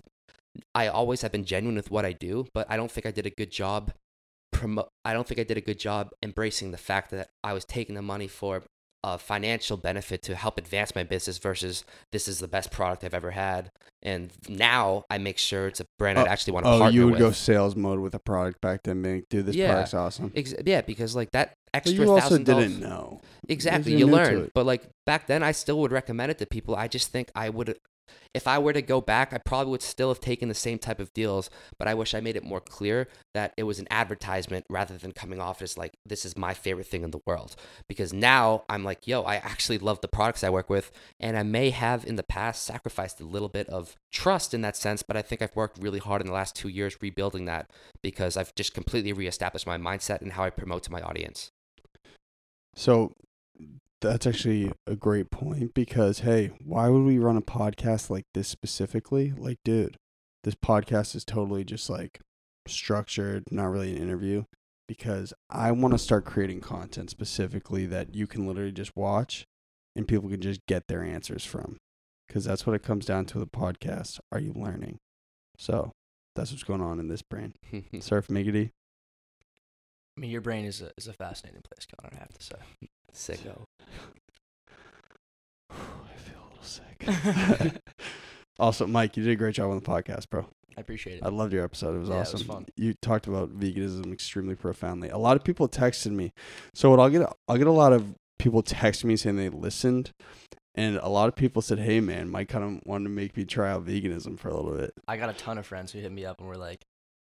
[0.74, 3.28] I always have been genuine with what I do, but I don't think I did
[3.28, 3.92] a good job
[4.60, 7.66] promote I don't think I did a good job embracing the fact that I was
[7.66, 8.64] taking the money for
[9.01, 13.14] a financial benefit to help advance my business versus this is the best product I've
[13.14, 13.72] ever had.
[14.03, 16.99] And now I make sure it's a brand I'd oh, actually want to Oh, partner
[16.99, 17.20] you would with.
[17.20, 19.70] go sales mode with a product back then, being, dude, this Yeah.
[19.70, 20.34] product's awesome.
[20.36, 23.22] Ex- yeah, because like that extra But you also thousand didn't know.
[23.47, 24.51] Exactly, you learn.
[24.53, 26.76] But like back then, I still would recommend it to people.
[26.76, 27.78] I just think I would,
[28.34, 30.99] if I were to go back, I probably would still have taken the same type
[30.99, 31.49] of deals.
[31.78, 35.12] But I wish I made it more clear that it was an advertisement rather than
[35.12, 37.55] coming off as like this is my favorite thing in the world.
[37.88, 41.43] Because now I'm like, yo, I actually love the products I work with, and I
[41.43, 45.01] may have in the past sacrificed a little bit of trust in that sense.
[45.03, 47.72] But I think I've worked really hard in the last two years rebuilding that
[48.03, 51.51] because I've just completely reestablished my mindset and how I promote to my audience.
[52.76, 53.14] So
[54.02, 58.47] that's actually a great point because hey, why would we run a podcast like this
[58.47, 59.34] specifically?
[59.36, 59.97] Like, dude,
[60.43, 62.20] this podcast is totally just like
[62.68, 64.43] structured, not really an interview.
[64.88, 69.45] Because I want to start creating content specifically that you can literally just watch
[69.95, 71.78] and people can just get their answers from.
[72.28, 74.20] Because that's what it comes down to with the podcast.
[74.32, 74.97] Are you learning?
[75.60, 75.91] So
[76.36, 77.54] that's what's going on in this brain.
[78.00, 78.72] Surf Miggity.
[80.18, 82.16] I mean, your brain is a, is a fascinating place, Connor.
[82.16, 82.89] I have to say.
[83.14, 83.64] Sicko.
[85.72, 87.82] I feel a little sick.
[88.60, 90.45] also, Mike, you did a great job on the podcast, bro.
[90.78, 91.24] I appreciate it.
[91.24, 91.95] I loved your episode.
[91.95, 92.47] It was Yeah, it was awesome.
[92.47, 92.66] fun.
[92.78, 95.10] You talked about veganism extremely profoundly.
[95.10, 96.32] A lot of people texted me.
[96.74, 100.12] So what I'll get I'll get a lot of people texting me saying they listened
[100.76, 103.43] and a lot of people said, "Hey man, Mike kind of wanted to make me
[103.43, 106.12] try out veganism for a little bit." I got a ton of friends who hit
[106.12, 106.86] me up and were like,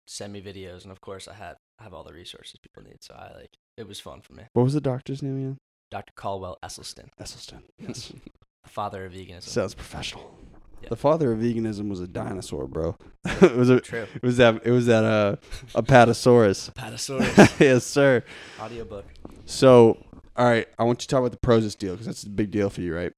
[0.05, 2.97] "Send me videos," and of course, I had have all the resources people need.
[3.01, 4.43] So I like it was fun for me.
[4.53, 5.57] What was the doctor's name again?
[5.89, 6.13] Dr.
[6.15, 7.61] Caldwell Esselstyn, Esselstyn.
[7.79, 8.11] Yes.
[8.63, 9.43] the father of veganism.
[9.43, 10.35] Sounds professional.
[10.81, 10.89] Yeah.
[10.89, 12.95] The father of veganism was a dinosaur, bro.
[13.25, 14.07] it was a True.
[14.15, 15.35] it was that it was that uh
[15.73, 16.73] apatosaurus.
[16.73, 18.23] Patasaurus yes, sir.
[18.59, 19.05] audiobook.
[19.45, 19.97] So,
[20.37, 22.51] all right, I want you to talk about the Prozis deal because that's a big
[22.51, 23.11] deal for you, right?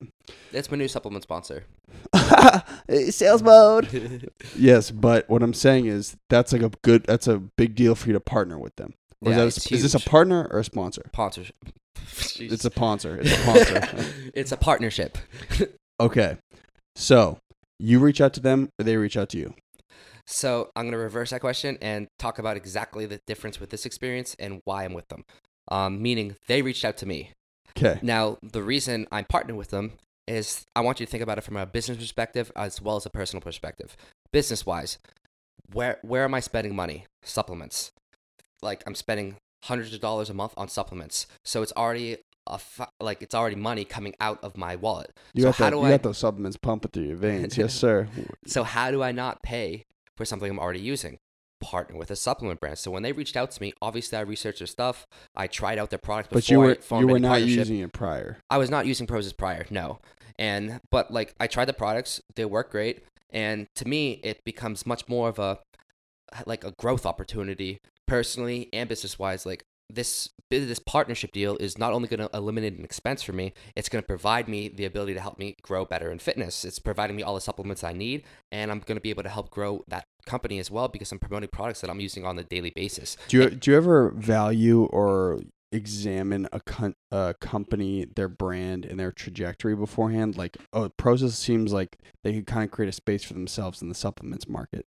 [0.51, 1.65] That's my new supplement sponsor.
[3.09, 4.31] Sales mode.
[4.55, 8.07] yes, but what I'm saying is that's like a good, that's a big deal for
[8.07, 8.93] you to partner with them.
[9.23, 11.03] Or Yeah, is, that a, is this a partner or a sponsor?
[11.07, 11.55] Sponsorship.
[12.39, 13.19] It's a sponsor.
[13.19, 14.05] It's a sponsor.
[14.33, 15.17] it's a partnership.
[15.99, 16.37] okay,
[16.95, 17.37] so
[17.79, 19.53] you reach out to them or they reach out to you.
[20.25, 24.35] So I'm gonna reverse that question and talk about exactly the difference with this experience
[24.39, 25.23] and why I'm with them.
[25.69, 27.31] Um, meaning they reached out to me.
[27.77, 27.99] Okay.
[28.01, 29.93] Now the reason I'm partnered with them
[30.27, 33.05] is I want you to think about it from a business perspective as well as
[33.05, 33.95] a personal perspective.
[34.31, 34.97] Business wise,
[35.71, 37.05] where where am I spending money?
[37.23, 37.91] Supplements.
[38.61, 41.27] Like I'm spending hundreds of dollars a month on supplements.
[41.43, 42.59] So it's already a
[42.99, 45.11] like it's already money coming out of my wallet.
[45.33, 47.57] You so got how that, do you I got those supplements pumping through your veins.
[47.57, 48.07] yes, sir.
[48.45, 49.85] so how do I not pay
[50.17, 51.17] for something I'm already using?
[51.59, 52.79] Partner with a supplement brand.
[52.79, 55.05] So when they reached out to me, obviously I researched their stuff.
[55.35, 58.39] I tried out their product before But you were you were not using it prior.
[58.49, 59.99] I was not using Prozis prior, no.
[60.39, 64.87] And but like I tried the products, they work great, and to me it becomes
[64.87, 65.59] much more of a
[66.47, 67.79] like a growth opportunity
[68.11, 69.45] personally and business wise.
[69.45, 73.53] Like this this partnership deal is not only going to eliminate an expense for me,
[73.77, 76.65] it's going to provide me the ability to help me grow better in fitness.
[76.65, 79.29] It's providing me all the supplements I need, and I'm going to be able to
[79.29, 82.43] help grow that company as well because I'm promoting products that I'm using on a
[82.43, 83.15] daily basis.
[83.29, 85.39] Do you do you ever value or
[85.71, 90.37] examine a con- a company, their brand, and their trajectory beforehand?
[90.37, 93.87] Like, oh, Prozis seems like they could kind of create a space for themselves in
[93.87, 94.85] the supplements market.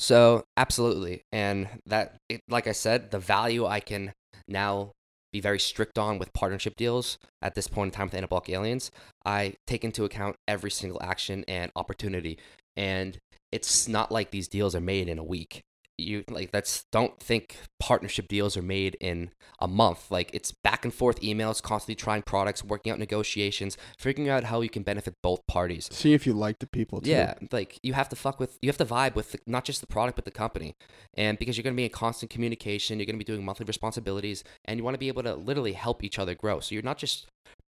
[0.00, 4.12] So absolutely, and that, it, like I said, the value I can
[4.46, 4.92] now
[5.32, 8.92] be very strict on with partnership deals at this point in time with Anabolic Aliens.
[9.24, 12.38] I take into account every single action and opportunity,
[12.76, 13.18] and
[13.50, 15.62] it's not like these deals are made in a week.
[16.00, 19.30] You like that's don't think partnership deals are made in
[19.60, 20.10] a month.
[20.10, 24.60] Like it's back and forth emails, constantly trying products, working out negotiations, figuring out how
[24.60, 25.88] you can benefit both parties.
[25.92, 27.00] See if you like the people.
[27.00, 27.10] Too.
[27.10, 29.80] Yeah, like you have to fuck with, you have to vibe with the, not just
[29.80, 30.76] the product but the company,
[31.14, 34.78] and because you're gonna be in constant communication, you're gonna be doing monthly responsibilities, and
[34.78, 36.60] you want to be able to literally help each other grow.
[36.60, 37.26] So you're not just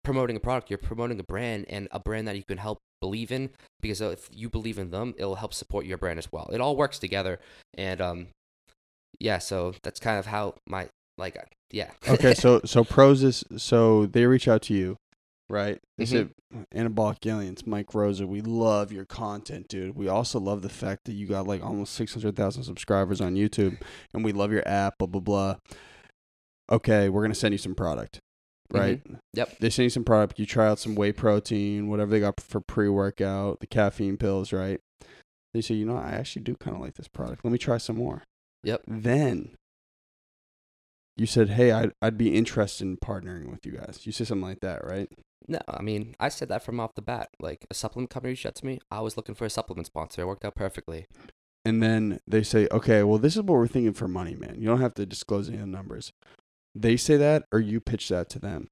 [0.04, 3.30] promoting a product, you're promoting a brand and a brand that you can help believe
[3.32, 3.50] in.
[3.80, 6.48] Because if you believe in them, it'll help support your brand as well.
[6.52, 7.38] It all works together,
[7.74, 8.26] and um,
[9.18, 9.38] yeah.
[9.38, 11.36] So that's kind of how my Like,
[11.72, 11.90] yeah.
[12.08, 14.96] Okay, so so Prozis so they reach out to you,
[15.48, 15.78] right?
[15.96, 16.08] They Mhm.
[16.08, 16.30] said
[16.74, 19.96] anabolic aliens, Mike Rosa, we love your content, dude.
[19.96, 23.34] We also love the fact that you got like almost six hundred thousand subscribers on
[23.34, 23.80] YouTube,
[24.14, 24.98] and we love your app.
[24.98, 25.56] Blah blah blah.
[26.70, 28.18] Okay, we're gonna send you some product,
[28.72, 29.02] right?
[29.04, 29.16] Mm-hmm.
[29.34, 29.58] Yep.
[29.58, 30.38] They send you some product.
[30.38, 34.52] You try out some whey protein, whatever they got for pre workout, the caffeine pills,
[34.52, 34.80] right?
[35.54, 37.44] They say, you know, I actually do kind of like this product.
[37.44, 38.24] Let me try some more.
[38.64, 38.82] Yep.
[38.86, 39.54] Then
[41.16, 44.00] you said, hey, I'd, I'd be interested in partnering with you guys.
[44.04, 45.08] You say something like that, right?
[45.48, 47.30] No, I mean, I said that from off the bat.
[47.40, 48.80] Like, a supplement company reached out to me.
[48.90, 50.22] I was looking for a supplement sponsor.
[50.22, 51.06] It worked out perfectly.
[51.64, 54.56] And then they say, okay, well, this is what we're thinking for money, man.
[54.60, 56.12] You don't have to disclose any of the numbers.
[56.76, 58.68] They say that, or you pitch that to them.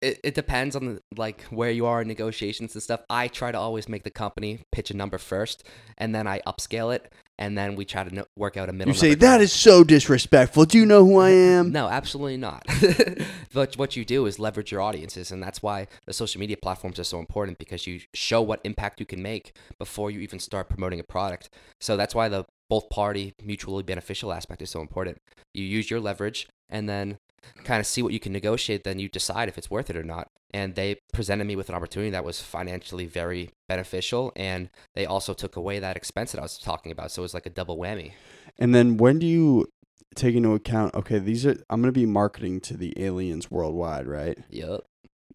[0.00, 3.00] It, it depends on the, like where you are in negotiations and stuff.
[3.10, 5.64] I try to always make the company pitch a number first,
[5.98, 8.94] and then I upscale it, and then we try to no- work out a middle.
[8.94, 9.40] You say number that down.
[9.42, 10.64] is so disrespectful.
[10.64, 11.72] Do you know who I am?
[11.72, 12.64] No, absolutely not.
[13.52, 16.98] but what you do is leverage your audiences, and that's why the social media platforms
[16.98, 20.68] are so important because you show what impact you can make before you even start
[20.68, 21.50] promoting a product.
[21.80, 25.18] So that's why the both party mutually beneficial aspect is so important.
[25.54, 27.18] You use your leverage and then
[27.64, 30.02] kind of see what you can negotiate, then you decide if it's worth it or
[30.02, 30.28] not.
[30.52, 35.34] And they presented me with an opportunity that was financially very beneficial, and they also
[35.34, 37.10] took away that expense that I was talking about.
[37.10, 38.12] So it was like a double whammy.
[38.58, 39.66] And then when do you
[40.14, 40.94] take into account?
[40.94, 44.38] Okay, these are I'm going to be marketing to the aliens worldwide, right?
[44.48, 44.80] Yep.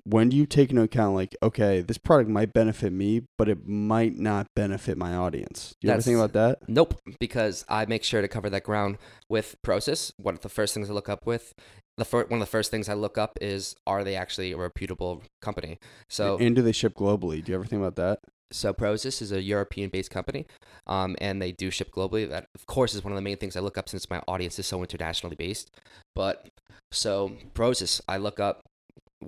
[0.05, 3.65] When do you take into account like, okay, this product might benefit me, but it
[3.65, 5.75] might not benefit my audience?
[5.79, 6.69] Do you ever think That's- about that?
[6.69, 8.97] Nope, because I make sure to cover that ground
[9.29, 10.11] with Prozis.
[10.17, 11.53] One of the first things I look up with,
[11.95, 14.57] the fir- one of the first things I look up is are they actually a
[14.57, 15.79] reputable company?
[16.09, 17.43] So and do they ship globally?
[17.43, 18.19] Do you ever think about that?
[18.53, 20.45] so Prozis is a European-based company,
[20.85, 22.29] um, and they do ship globally.
[22.29, 24.59] That, of course, is one of the main things I look up since my audience
[24.59, 25.71] is so internationally based.
[26.13, 26.49] But
[26.91, 28.62] so Prozis, I look up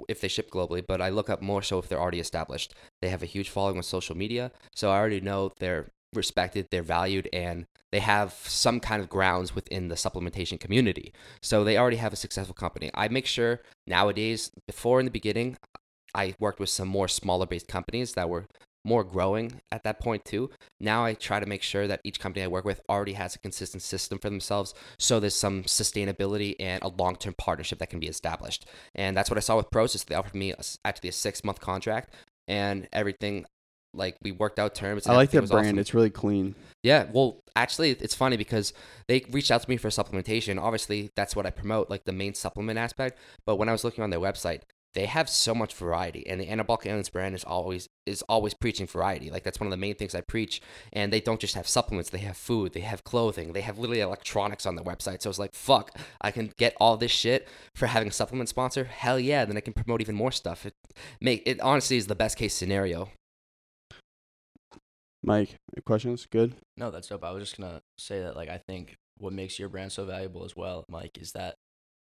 [0.10, 2.74] if they ship globally, but I look up more so if they're already established.
[3.02, 6.84] They have a huge following on social media, so I already know they're respected, they're
[6.84, 11.14] valued, and they have some kind of grounds within the supplementation community.
[11.42, 12.90] So they already have a successful company.
[12.94, 15.58] I make sure nowadays, before in the beginning,
[16.14, 18.46] I worked with some more smaller based companies that were
[18.86, 20.50] more growing at that point too.
[20.80, 23.40] Now I try to make sure that each company I work with already has a
[23.40, 28.08] consistent system for themselves so there's some sustainability and a long-term partnership that can be
[28.08, 28.66] established.
[28.94, 30.06] And that's what I saw with Prozis.
[30.06, 32.14] They offered me a, actually a 6-month contract
[32.48, 33.46] and everything
[33.96, 35.08] like we worked out terms.
[35.08, 35.68] I like was brand.
[35.68, 35.80] awesome.
[35.80, 36.56] It's really clean.
[36.84, 38.74] Yeah, well, actually, it's funny because
[39.08, 40.62] they reached out to me for supplementation.
[40.62, 43.18] Obviously, that's what I promote, like the main supplement aspect.
[43.46, 44.62] But when I was looking on their website,
[44.96, 48.88] they have so much variety, and the Anabolic Aliens brand is always is always preaching
[48.88, 49.30] variety.
[49.30, 50.62] Like that's one of the main things I preach.
[50.94, 54.00] And they don't just have supplements; they have food, they have clothing, they have literally
[54.00, 55.22] electronics on their website.
[55.22, 55.92] So it's like, fuck,
[56.22, 58.86] I can get all this shit for having a supplement sponsor.
[58.86, 59.44] Hell yeah!
[59.44, 60.66] Then I can promote even more stuff.
[60.66, 60.74] It
[61.20, 63.10] make it honestly is the best case scenario.
[65.22, 66.26] Mike, any questions?
[66.26, 66.56] Good.
[66.78, 67.24] No, that's dope.
[67.24, 70.46] I was just gonna say that like I think what makes your brand so valuable
[70.46, 71.56] as well, Mike, is that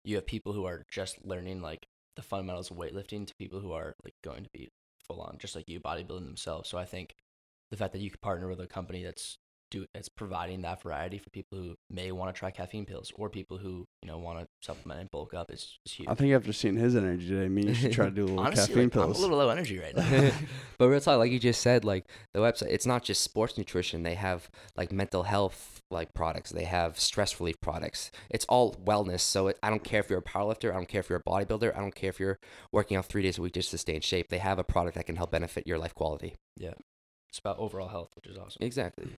[0.05, 1.86] you have people who are just learning like
[2.16, 5.54] the fundamentals of weightlifting to people who are like going to be full on, just
[5.54, 6.68] like you, bodybuilding themselves.
[6.68, 7.14] So I think
[7.70, 9.38] the fact that you could partner with a company that's
[9.75, 13.29] do that's providing that variety for people who may want to try caffeine pills or
[13.29, 16.09] people who you know want to supplement and bulk up is, is huge.
[16.09, 18.41] I think after seeing his energy today, me, you should try to do a little
[18.41, 20.31] Honestly, caffeine like, I'm a little low energy right now.
[20.79, 24.03] but real talk, like you just said, like the website, it's not just sports nutrition.
[24.03, 26.51] They have like mental health like products.
[26.51, 28.11] They have stress relief products.
[28.31, 29.20] It's all wellness.
[29.20, 30.70] So it, I don't care if you're a powerlifter.
[30.70, 31.77] I don't care if you're a bodybuilder.
[31.77, 32.39] I don't care if you're
[32.72, 34.29] working out three days a week just to stay in shape.
[34.29, 36.37] They have a product that can help benefit your life quality.
[36.57, 36.75] Yeah.
[37.29, 38.64] It's about overall health, which is awesome.
[38.64, 39.09] Exactly.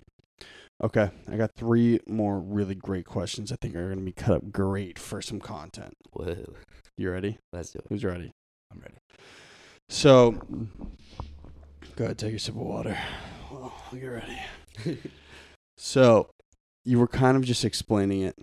[0.82, 3.50] Okay, I got three more really great questions.
[3.50, 5.94] I think are going to be cut up great for some content.
[6.12, 6.54] Whoa.
[6.98, 7.38] You ready?
[7.52, 7.86] Let's do it.
[7.88, 8.32] Who's ready?
[8.70, 8.96] I'm ready.
[9.88, 10.32] So,
[11.96, 12.98] go ahead, take a sip of water.
[13.50, 14.38] Well, I'll get ready.
[15.78, 16.28] so,
[16.84, 18.36] you were kind of just explaining it,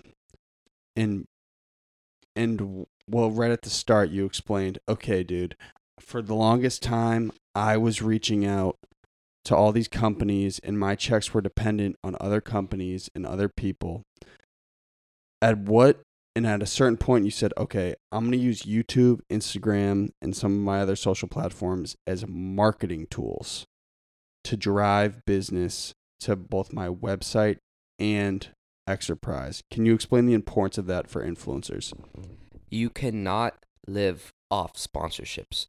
[0.96, 1.26] and
[2.36, 5.56] and well, right at the start, you explained, okay, dude,
[6.00, 8.78] for the longest time, I was reaching out
[9.46, 14.04] to all these companies, and my checks were dependent on other companies and other people.
[15.42, 16.02] At what
[16.36, 20.36] and at a certain point you said okay i'm going to use youtube instagram and
[20.36, 23.68] some of my other social platforms as marketing tools
[24.44, 27.58] to drive business to both my website
[28.00, 28.50] and
[28.90, 31.94] exerprise can you explain the importance of that for influencers
[32.74, 33.54] you cannot
[33.88, 35.68] live off sponsorships.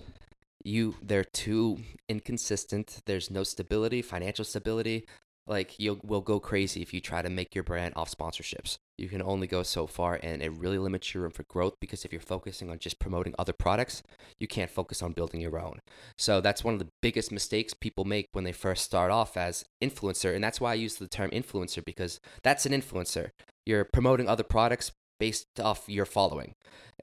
[0.64, 3.02] You they're too inconsistent.
[3.06, 5.06] There's no stability, financial stability.
[5.46, 8.78] Like you will go crazy if you try to make your brand off sponsorships.
[8.96, 12.04] you can only go so far and it really limits your room for growth because
[12.04, 14.02] if you're focusing on just promoting other products,
[14.38, 15.80] you can't focus on building your own.
[16.16, 19.64] So that's one of the biggest mistakes people make when they first start off as
[19.82, 23.30] influencer and that's why I use the term influencer because that's an influencer.
[23.66, 24.92] You're promoting other products
[25.24, 26.52] based off your following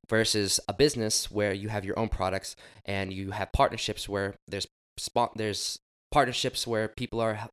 [0.08, 2.56] versus a business where you have your own products
[2.86, 4.68] and you have partnerships where there's
[4.98, 5.80] spot there's
[6.12, 7.50] partnerships where people are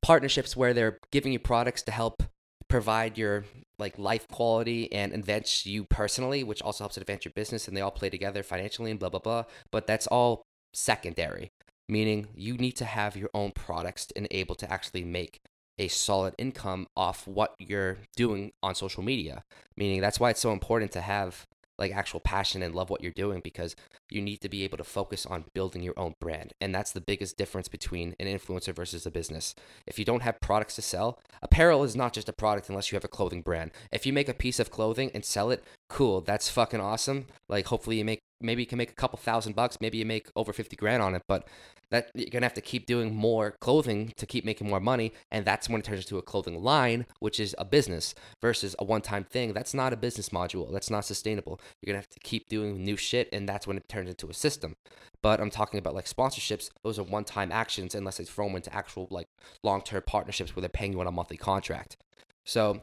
[0.00, 2.22] partnerships where they're giving you products to help
[2.68, 3.44] provide your
[3.76, 7.80] like life quality and advance you personally, which also helps advance your business, and they
[7.80, 9.44] all play together financially and blah blah blah.
[9.72, 10.42] But that's all
[10.72, 11.50] secondary,
[11.88, 15.40] meaning you need to have your own products and able to actually make
[15.78, 19.44] a solid income off what you're doing on social media.
[19.76, 21.46] Meaning that's why it's so important to have
[21.78, 23.76] like actual passion and love what you're doing because
[24.10, 26.52] you need to be able to focus on building your own brand.
[26.60, 29.54] And that's the biggest difference between an influencer versus a business.
[29.86, 32.96] If you don't have products to sell, apparel is not just a product unless you
[32.96, 33.70] have a clothing brand.
[33.92, 37.26] If you make a piece of clothing and sell it, cool, that's fucking awesome.
[37.48, 40.30] Like hopefully you make maybe you can make a couple thousand bucks, maybe you make
[40.36, 41.48] over 50 grand on it, but
[41.90, 45.44] that you're gonna have to keep doing more clothing to keep making more money, and
[45.44, 49.24] that's when it turns into a clothing line, which is a business versus a one-time
[49.24, 49.52] thing.
[49.52, 50.70] That's not a business module.
[50.72, 51.60] That's not sustainable.
[51.80, 54.34] You're gonna have to keep doing new shit, and that's when it turns into a
[54.34, 54.76] system.
[55.22, 59.08] But I'm talking about like sponsorships; those are one-time actions, unless it's thrown into actual
[59.10, 59.28] like
[59.62, 61.96] long-term partnerships where they're paying you on a monthly contract.
[62.44, 62.82] So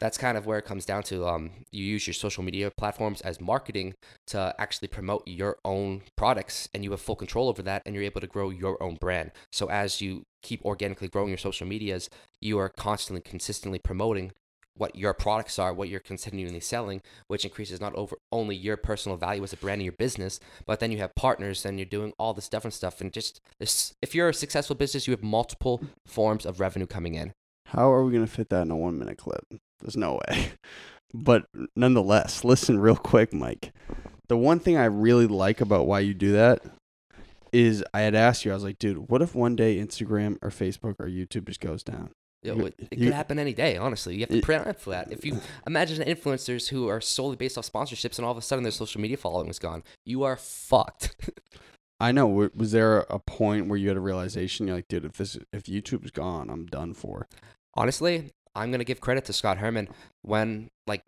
[0.00, 1.26] that's kind of where it comes down to.
[1.26, 3.94] Um, you use your social media platforms as marketing
[4.28, 8.04] to actually promote your own products, and you have full control over that, and you're
[8.04, 9.32] able to grow your own brand.
[9.50, 12.08] So as you keep organically growing your social medias,
[12.40, 14.32] you are constantly, consistently promoting
[14.78, 19.18] what your products are, what you're continually selling, which increases not over only your personal
[19.18, 22.12] value as a brand in your business, but then you have partners and you're doing
[22.18, 23.00] all this different stuff.
[23.00, 27.14] And just this, if you're a successful business, you have multiple forms of revenue coming
[27.14, 27.32] in.
[27.66, 29.44] How are we gonna fit that in a one minute clip?
[29.80, 30.52] There's no way.
[31.14, 33.72] But nonetheless, listen real quick, Mike.
[34.28, 36.62] The one thing I really like about why you do that
[37.50, 40.50] is I had asked you, I was like, dude, what if one day Instagram or
[40.50, 42.10] Facebook or YouTube just goes down?
[42.42, 44.16] Yo, it, it you- could happen any day, honestly.
[44.16, 45.10] You have to plan for that.
[45.10, 48.62] If you imagine influencers who are solely based off sponsorships and all of a sudden
[48.62, 51.16] their social media following is gone, you are fucked.
[52.00, 52.26] I know.
[52.54, 54.66] Was there a point where you had a realization?
[54.66, 57.26] You're like, dude, if this, if YouTube's gone, I'm done for.
[57.74, 59.88] honestly, I'm gonna give credit to Scott Herman.
[60.22, 61.02] When like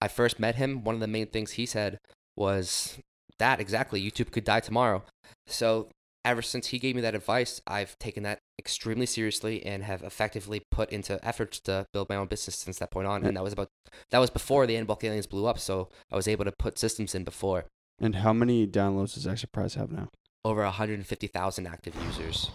[0.00, 1.98] I first met him, one of the main things he said
[2.36, 2.98] was
[3.38, 5.02] that exactly YouTube could die tomorrow.
[5.46, 5.88] So
[6.24, 10.62] ever since he gave me that advice, I've taken that extremely seriously and have effectively
[10.70, 13.24] put into efforts to build my own business since that point on.
[13.24, 13.68] And that was about
[14.10, 17.14] that was before the Bulk Aliens blew up, so I was able to put systems
[17.14, 17.66] in before.
[18.00, 20.08] And how many downloads does Exerprise have now?
[20.44, 22.50] Over 150,000 active users.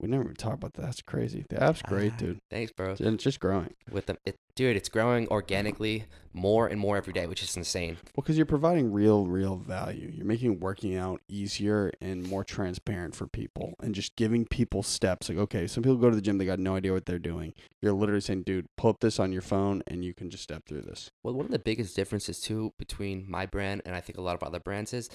[0.00, 0.82] We never talk about that.
[0.82, 1.44] That's crazy.
[1.48, 2.38] The app's great, dude.
[2.50, 2.94] Thanks, bro.
[3.00, 3.74] And it's just growing.
[3.90, 7.96] With them, it, dude, it's growing organically more and more every day, which is insane.
[8.14, 10.08] Well, because you're providing real, real value.
[10.14, 15.28] You're making working out easier and more transparent for people and just giving people steps.
[15.28, 17.52] Like, okay, some people go to the gym, they got no idea what they're doing.
[17.82, 20.64] You're literally saying, dude, pull up this on your phone and you can just step
[20.66, 21.10] through this.
[21.24, 24.36] Well, one of the biggest differences too between my brand and I think a lot
[24.36, 25.10] of other brands is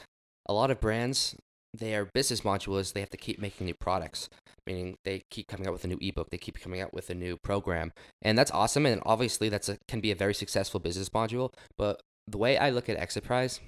[0.45, 1.37] a lot of brands
[1.73, 4.29] their business module is they have to keep making new products,
[4.67, 7.15] meaning they keep coming out with a new ebook, they keep coming out with a
[7.15, 8.85] new program, and that's awesome.
[8.85, 11.53] And obviously, that's can be a very successful business module.
[11.77, 13.59] But the way I look at Exerprise,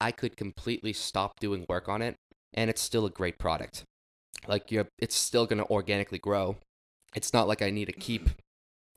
[0.00, 2.16] I could completely stop doing work on it,
[2.54, 3.84] and it's still a great product.
[4.48, 6.56] Like you're, it's still gonna organically grow.
[7.14, 8.30] It's not like I need to keep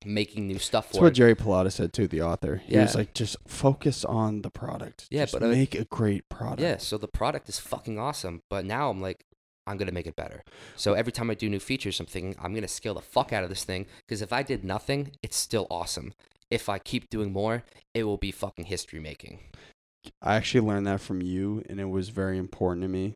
[0.05, 1.15] making new stuff That's for what it.
[1.15, 2.61] Jerry Pilata said too, the author.
[2.65, 5.07] He was like, just focus on the product.
[5.09, 6.61] Yeah, Just but I- make a great product.
[6.61, 9.23] Yeah, so the product is fucking awesome, but now I'm like,
[9.65, 10.43] I'm gonna make it better.
[10.75, 13.43] So every time I do new features, I'm thinking I'm gonna scale the fuck out
[13.43, 16.13] of this thing because if I did nothing, it's still awesome.
[16.51, 19.39] If I keep doing more, it will be fucking history making.
[20.21, 23.15] I actually learned that from you, and it was very important to me.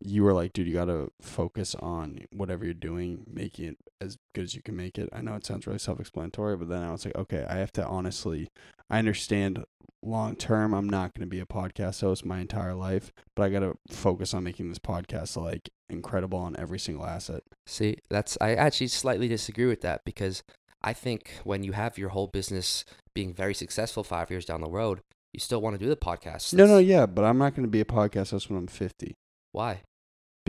[0.00, 4.18] You were like, dude, you got to focus on whatever you're doing, making it as
[4.34, 5.08] good as you can make it.
[5.12, 7.72] I know it sounds really self explanatory, but then I was like, okay, I have
[7.72, 8.48] to honestly,
[8.90, 9.64] I understand
[10.02, 13.48] long term, I'm not going to be a podcast host my entire life, but I
[13.48, 17.42] got to focus on making this podcast like incredible on every single asset.
[17.66, 20.42] See, that's I actually slightly disagree with that because
[20.82, 22.84] I think when you have your whole business
[23.14, 25.00] being very successful five years down the road,
[25.32, 26.54] you still want to do the podcast.
[26.54, 29.14] No, no, yeah, but I'm not going to be a podcast host when I'm 50
[29.52, 29.82] Why?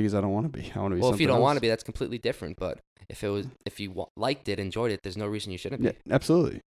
[0.04, 0.72] Because I don't want to be.
[0.76, 2.58] I want to be Well, if you don't want to be, that's completely different.
[2.58, 2.80] But
[3.10, 5.82] if it was, if you wa- liked it, enjoyed it, there's no reason you shouldn't
[5.82, 5.88] be.
[5.90, 6.62] Yeah, absolutely.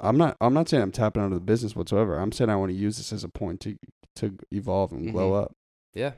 [0.00, 0.36] I'm not.
[0.40, 2.18] I'm not saying I'm tapping out of the business whatsoever.
[2.18, 3.76] I'm saying I want to use this as a point to
[4.16, 5.42] to evolve and glow Mhm.
[5.44, 5.52] up.
[5.94, 6.12] Yeah.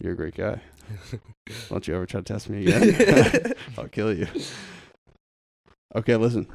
[0.00, 0.60] You're a great guy.
[1.68, 3.52] Don't you ever try to test me again?
[3.78, 4.26] I'll kill you.
[5.94, 6.46] Okay, listen.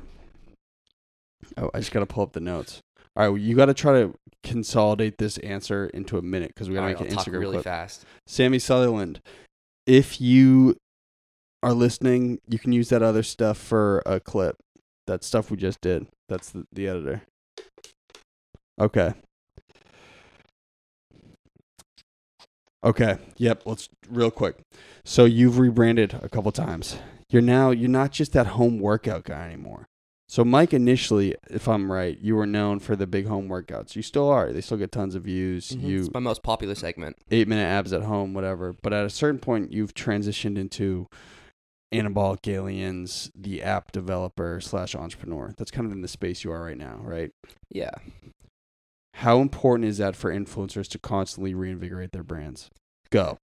[1.57, 2.79] Oh, I just gotta pull up the notes.
[3.15, 6.75] All right, well, you gotta try to consolidate this answer into a minute because we
[6.75, 7.63] gotta All right, make I'll an talk Instagram really clip.
[7.63, 8.05] fast.
[8.27, 9.21] Sammy Sutherland,
[9.85, 10.75] if you
[11.61, 14.57] are listening, you can use that other stuff for a clip.
[15.07, 16.07] That stuff we just did.
[16.29, 17.21] That's the, the editor.
[18.79, 19.13] Okay.
[22.83, 23.17] Okay.
[23.37, 23.63] Yep.
[23.65, 24.57] Let's real quick.
[25.05, 26.97] So you've rebranded a couple times.
[27.29, 29.85] You're now you're not just that home workout guy anymore.
[30.33, 33.95] So Mike initially, if I'm right, you were known for the big home workouts.
[33.95, 34.51] You still are.
[34.51, 35.69] They still get tons of views.
[35.73, 35.83] Mhm.
[35.83, 37.17] You It's my most popular segment.
[37.29, 38.73] eight minute abs at home, whatever.
[38.81, 41.05] But at a certain point, you've transitioned into
[41.93, 45.53] anabolic aliens, the app developer slash entrepreneur.
[45.55, 47.29] That's kind of in the space you are right now, right?
[47.69, 47.91] Yeah.
[49.17, 52.71] How important is that for influencers to constantly reinvigorate their brands?
[53.11, 53.37] Go.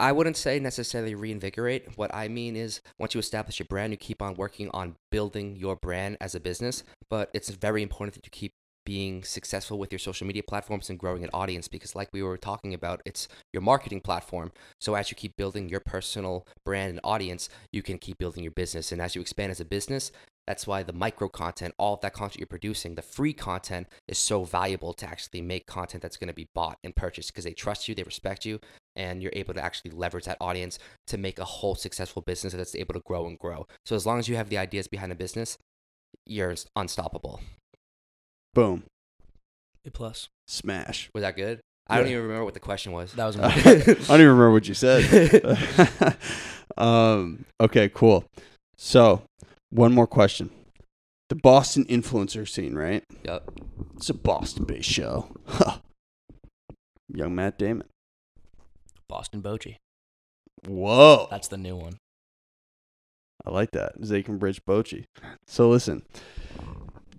[0.00, 1.96] I wouldn't say necessarily reinvigorate.
[1.96, 5.56] What I mean is once you establish your brand, you keep on working on building
[5.56, 6.84] your brand as a business.
[7.10, 8.52] But it's very important that you keep
[8.86, 12.38] being successful with your social media platforms and growing an audience because, like we were
[12.38, 14.52] talking about, it's your marketing platform.
[14.80, 18.52] So as you keep building your personal brand and audience, you can keep building your
[18.52, 18.92] business.
[18.92, 20.12] And as you expand as a business,
[20.46, 24.16] that's why the micro content, all of that content you're producing, the free content is
[24.16, 27.52] so valuable to actually make content that's going to be bought and purchased because they
[27.52, 28.58] trust you, they respect you,
[28.98, 32.74] and you're able to actually leverage that audience to make a whole successful business that's
[32.74, 33.66] able to grow and grow.
[33.86, 35.56] So as long as you have the ideas behind the business,
[36.26, 37.40] you're unstoppable.
[38.54, 38.82] Boom.
[39.86, 40.28] A plus.
[40.48, 41.08] Smash.
[41.14, 41.60] Was that good?
[41.86, 43.12] I don't even remember what the question was.
[43.14, 45.56] That was I don't even remember what you said.
[46.76, 48.24] um, okay, cool.
[48.76, 49.22] So,
[49.70, 50.50] one more question.
[51.30, 53.04] The Boston influencer scene, right?
[53.24, 53.50] Yep.
[53.96, 55.34] It's a Boston based show.
[55.46, 55.78] Huh.
[57.08, 57.86] Young Matt Damon.
[59.08, 59.76] Boston Bochy.
[60.66, 61.28] Whoa.
[61.30, 61.98] That's the new one.
[63.46, 64.00] I like that.
[64.00, 65.04] Zaken Bridge Bochi.
[65.46, 66.02] So listen,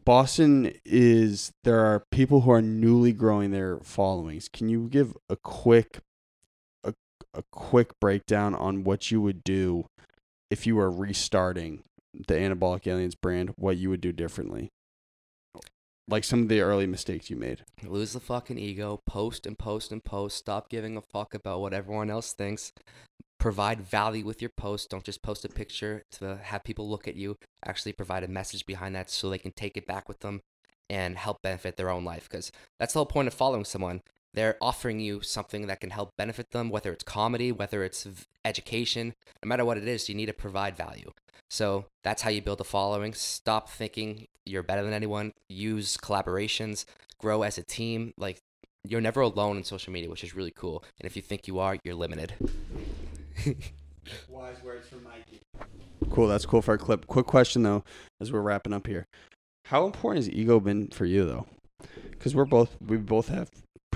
[0.06, 4.50] Boston is there are people who are newly growing their followings.
[4.52, 6.00] Can you give a quick
[6.84, 6.94] a,
[7.34, 9.86] a quick breakdown on what you would do
[10.52, 11.84] if you were restarting
[12.28, 14.70] the Anabolic Aliens brand, what you would do differently?
[16.10, 17.64] Like some of the early mistakes you made.
[17.84, 20.38] Lose the fucking ego, post and post and post.
[20.38, 22.74] Stop giving a fuck about what everyone else thinks.
[23.39, 24.89] Provide value with your post.
[24.89, 27.38] Don't just post a picture to have people look at you.
[27.64, 30.41] Actually, provide a message behind that so they can take it back with them
[30.89, 32.28] and help benefit their own life.
[32.28, 34.01] Because that's the whole point of following someone.
[34.34, 38.07] They're offering you something that can help benefit them, whether it's comedy, whether it's
[38.45, 39.13] education,
[39.43, 41.11] no matter what it is, you need to provide value.
[41.49, 43.13] So that's how you build a following.
[43.13, 45.34] Stop thinking you're better than anyone.
[45.49, 46.86] Use collaborations,
[47.19, 48.13] grow as a team.
[48.17, 48.38] Like
[48.88, 50.84] you're never alone in social media, which is really cool.
[50.99, 52.34] And if you think you are, you're limited.
[54.27, 55.41] Wise words from Mikey.
[56.11, 57.07] Cool, that's cool for our clip.
[57.07, 57.84] Quick question though,
[58.21, 59.05] as we're wrapping up here.
[59.65, 61.47] How important has ego been for you though?
[62.11, 63.49] Because we're both we both have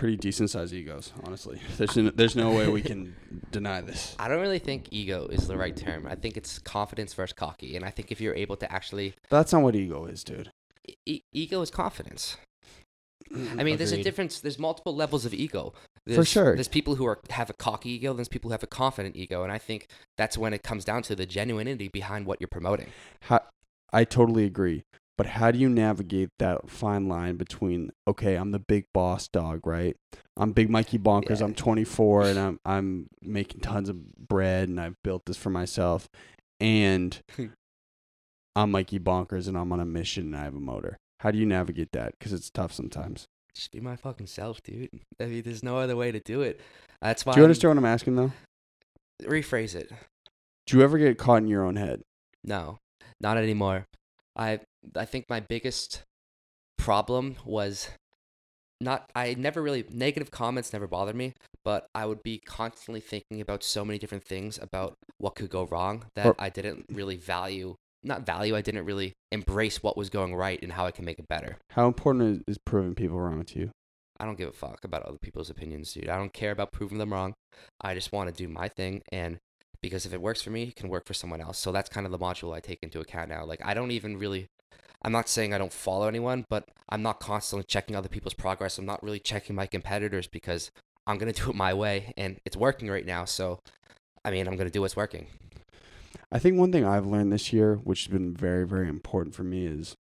[0.04, 1.14] pretty decent sized egos.
[1.24, 3.16] Honestly, there's no, there's no way we can
[3.52, 4.18] deny this.
[4.20, 6.06] I don't really think ego is the right term.
[6.10, 7.78] I think it's confidence versus cocky.
[7.78, 10.52] And I think if you're able to actually, That's not what ego is, dude.
[11.06, 12.36] e- ego is confidence.
[13.34, 14.42] Mm, I mean, there's a difference.
[14.42, 15.74] There's multiple levels of ego.
[16.14, 16.54] For sure.
[16.54, 18.12] There's people who are have a cocky ego.
[18.12, 19.88] There's people who have a confident ego, and I think
[20.18, 22.90] that's when it comes down to the genuinity behind what you're promoting.
[23.22, 23.40] How,
[23.94, 24.84] I totally agree.
[25.24, 29.66] But how do you navigate that fine line between okay, I'm the big boss dog,
[29.66, 29.96] right?
[30.36, 31.40] I'm Big Mikey Bonkers.
[31.40, 31.46] Yeah.
[31.46, 36.10] I'm 24 and I'm I'm making tons of bread and I've built this for myself,
[36.60, 37.18] and
[38.58, 40.98] I'm Mikey Bonkers and I'm on a mission and I have a motor.
[41.22, 42.16] How do you navigate that?
[42.20, 43.26] Because it's tough sometimes.
[43.56, 44.90] Just be my fucking self, dude.
[45.22, 46.60] I mean, there's no other way to do it.
[47.02, 47.32] That's why.
[47.32, 48.34] Do you I'm- understand what I'm asking though?
[49.22, 49.90] Rephrase it.
[50.68, 52.02] Do you ever get caught in your own head?
[52.44, 52.80] No,
[53.22, 53.86] not anymore.
[54.36, 54.60] I
[54.96, 56.04] I think my biggest
[56.78, 57.90] problem was
[58.82, 63.42] not I never really negative comments never bothered me, but I would be constantly thinking
[63.42, 67.16] about so many different things about what could go wrong that Or- I didn't really
[67.16, 67.76] value
[68.06, 71.20] not value, I didn't really embrace what was going right and how I can make
[71.20, 71.58] it better.
[71.70, 73.72] How important is, is proving people wrong to you?
[74.20, 76.10] I don't give a fuck about other people's opinions, dude.
[76.10, 77.34] I don't care about proving them wrong.
[77.80, 79.38] I just want to do my thing and
[79.82, 81.58] because if it works for me, it can work for someone else.
[81.58, 83.46] So that's kind of the module I take into account now.
[83.46, 84.48] Like I don't even really
[85.02, 88.78] I'm not saying I don't follow anyone, but I'm not constantly checking other people's progress.
[88.78, 90.72] I'm not really checking my competitors because
[91.06, 93.26] I'm going to do it my way and it's working right now.
[93.26, 93.60] So
[94.26, 95.28] I mean, I'm going to do what's working.
[96.32, 99.44] I think one thing I've learned this year, which has been very, very important for
[99.44, 99.96] me, is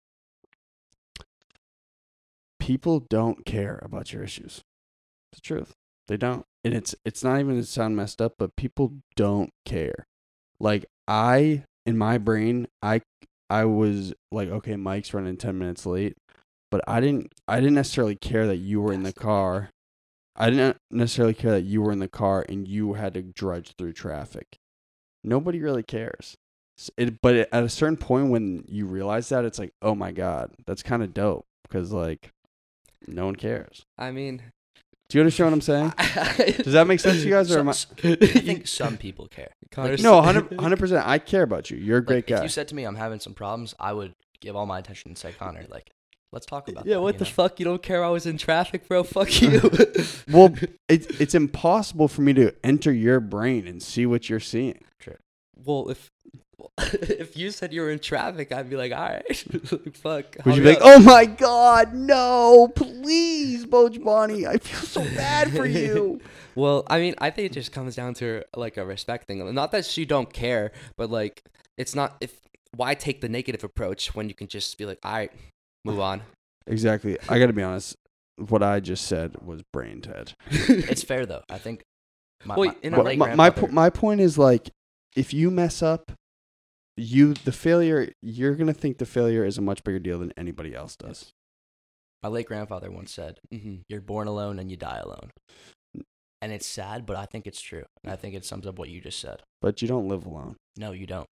[2.59, 4.61] people don't care about your issues.
[5.31, 5.73] It's the truth.
[6.07, 6.45] They don't.
[6.63, 10.07] And it's it's not even to sound messed up, but people don't care.
[10.59, 13.01] Like I in my brain, I
[13.51, 16.15] I was like, okay, Mike's running ten minutes late,
[16.71, 19.71] but I didn't I didn't necessarily care that you were in the car.
[20.37, 23.73] I didn't necessarily care that you were in the car and you had to drudge
[23.77, 24.55] through traffic.
[25.21, 26.37] Nobody really cares.
[26.95, 30.51] It, but at a certain point when you realize that, it's like, oh my god,
[30.65, 32.31] that's kind of dope because like,
[33.05, 33.83] no one cares.
[33.97, 34.41] I mean,
[35.11, 35.93] Do you understand what I'm saying?
[36.63, 37.73] Does that make sense to you guys, or am I?
[37.73, 39.51] Some- I think some people care.
[39.71, 41.05] Connor's- No, 100 percent.
[41.07, 41.77] I care about you.
[41.77, 44.13] You're a Like, great If you said to me I'm having some problems, I would
[44.39, 45.91] give all my attention and say, Connor, like,
[46.31, 47.01] let's talk about Yeah, that.
[47.01, 47.29] what the know?
[47.31, 47.59] fuck?
[47.59, 49.03] You don't care I was in traffic, bro?
[49.03, 49.59] Fuck you.
[50.31, 50.53] well,
[50.87, 54.79] it's it's impossible for me to enter your brain and see what you're seeing.
[54.99, 55.17] True.
[55.55, 56.09] Well, if
[56.77, 59.37] if you said you were in traffic, I'd be like, all right,
[59.93, 60.35] fuck.
[60.45, 62.71] Would you hurry be like, "Oh my God, no!
[62.75, 66.21] Please, Boj Bonnie, I feel so bad for you."
[66.55, 69.53] Well, I mean, I think it just comes down to like a respect thing.
[69.53, 71.43] Not that she don't care, but like
[71.77, 72.39] it's not if
[72.75, 75.31] why take the negative approach when you can just be like, all right,
[75.85, 76.21] move on.
[76.67, 77.17] exactly.
[77.29, 77.95] I got to be honest.
[78.37, 80.33] What I just said was brain dead.
[80.49, 81.43] It's fair though.
[81.49, 81.83] I think.
[82.43, 84.71] My, Well, my, in my late my my, my point is like,
[85.15, 86.11] if you mess up,
[86.97, 90.75] you the failure you're gonna think the failure is a much bigger deal than anybody
[90.75, 91.31] else does.
[92.23, 95.31] my late grandfather once said, hmm "You're born alone and you die alone."
[96.43, 97.83] And it's sad, but I think it's true.
[98.03, 99.43] And I think it sums up what you just said.
[99.61, 100.55] But you don't live alone.
[100.75, 101.27] No, you don't.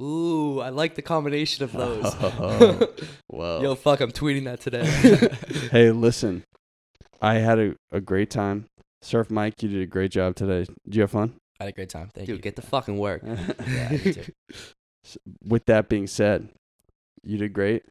[0.00, 2.14] Ooh, I like the combination of those.
[3.26, 3.60] Whoa.
[3.62, 4.84] Yo, fuck, I'm tweeting that today.
[5.72, 6.44] hey, listen.
[7.20, 8.66] I had a, a great time.
[9.02, 10.64] Surf Mike, you did a great job today.
[10.84, 11.34] Did you have fun?
[11.58, 12.10] I had a great time.
[12.14, 12.42] Thank Dude, you.
[12.42, 13.22] get the fucking work.
[13.24, 13.90] Yeah.
[15.44, 16.48] With that being said,
[17.22, 17.84] you did great.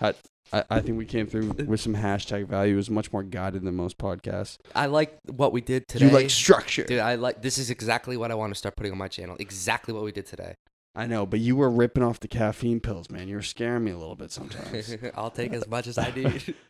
[0.00, 0.14] I,
[0.52, 2.74] I, I think we came through with some hashtag value.
[2.74, 4.58] It was much more guided than most podcasts.
[4.74, 6.06] I like what we did today.
[6.06, 6.84] You like structure.
[6.84, 9.36] Dude, I like this is exactly what I want to start putting on my channel.
[9.38, 10.54] Exactly what we did today.
[10.94, 13.28] I know, but you were ripping off the caffeine pills, man.
[13.28, 14.96] You were scaring me a little bit sometimes.
[15.14, 16.54] I'll take as much as I need.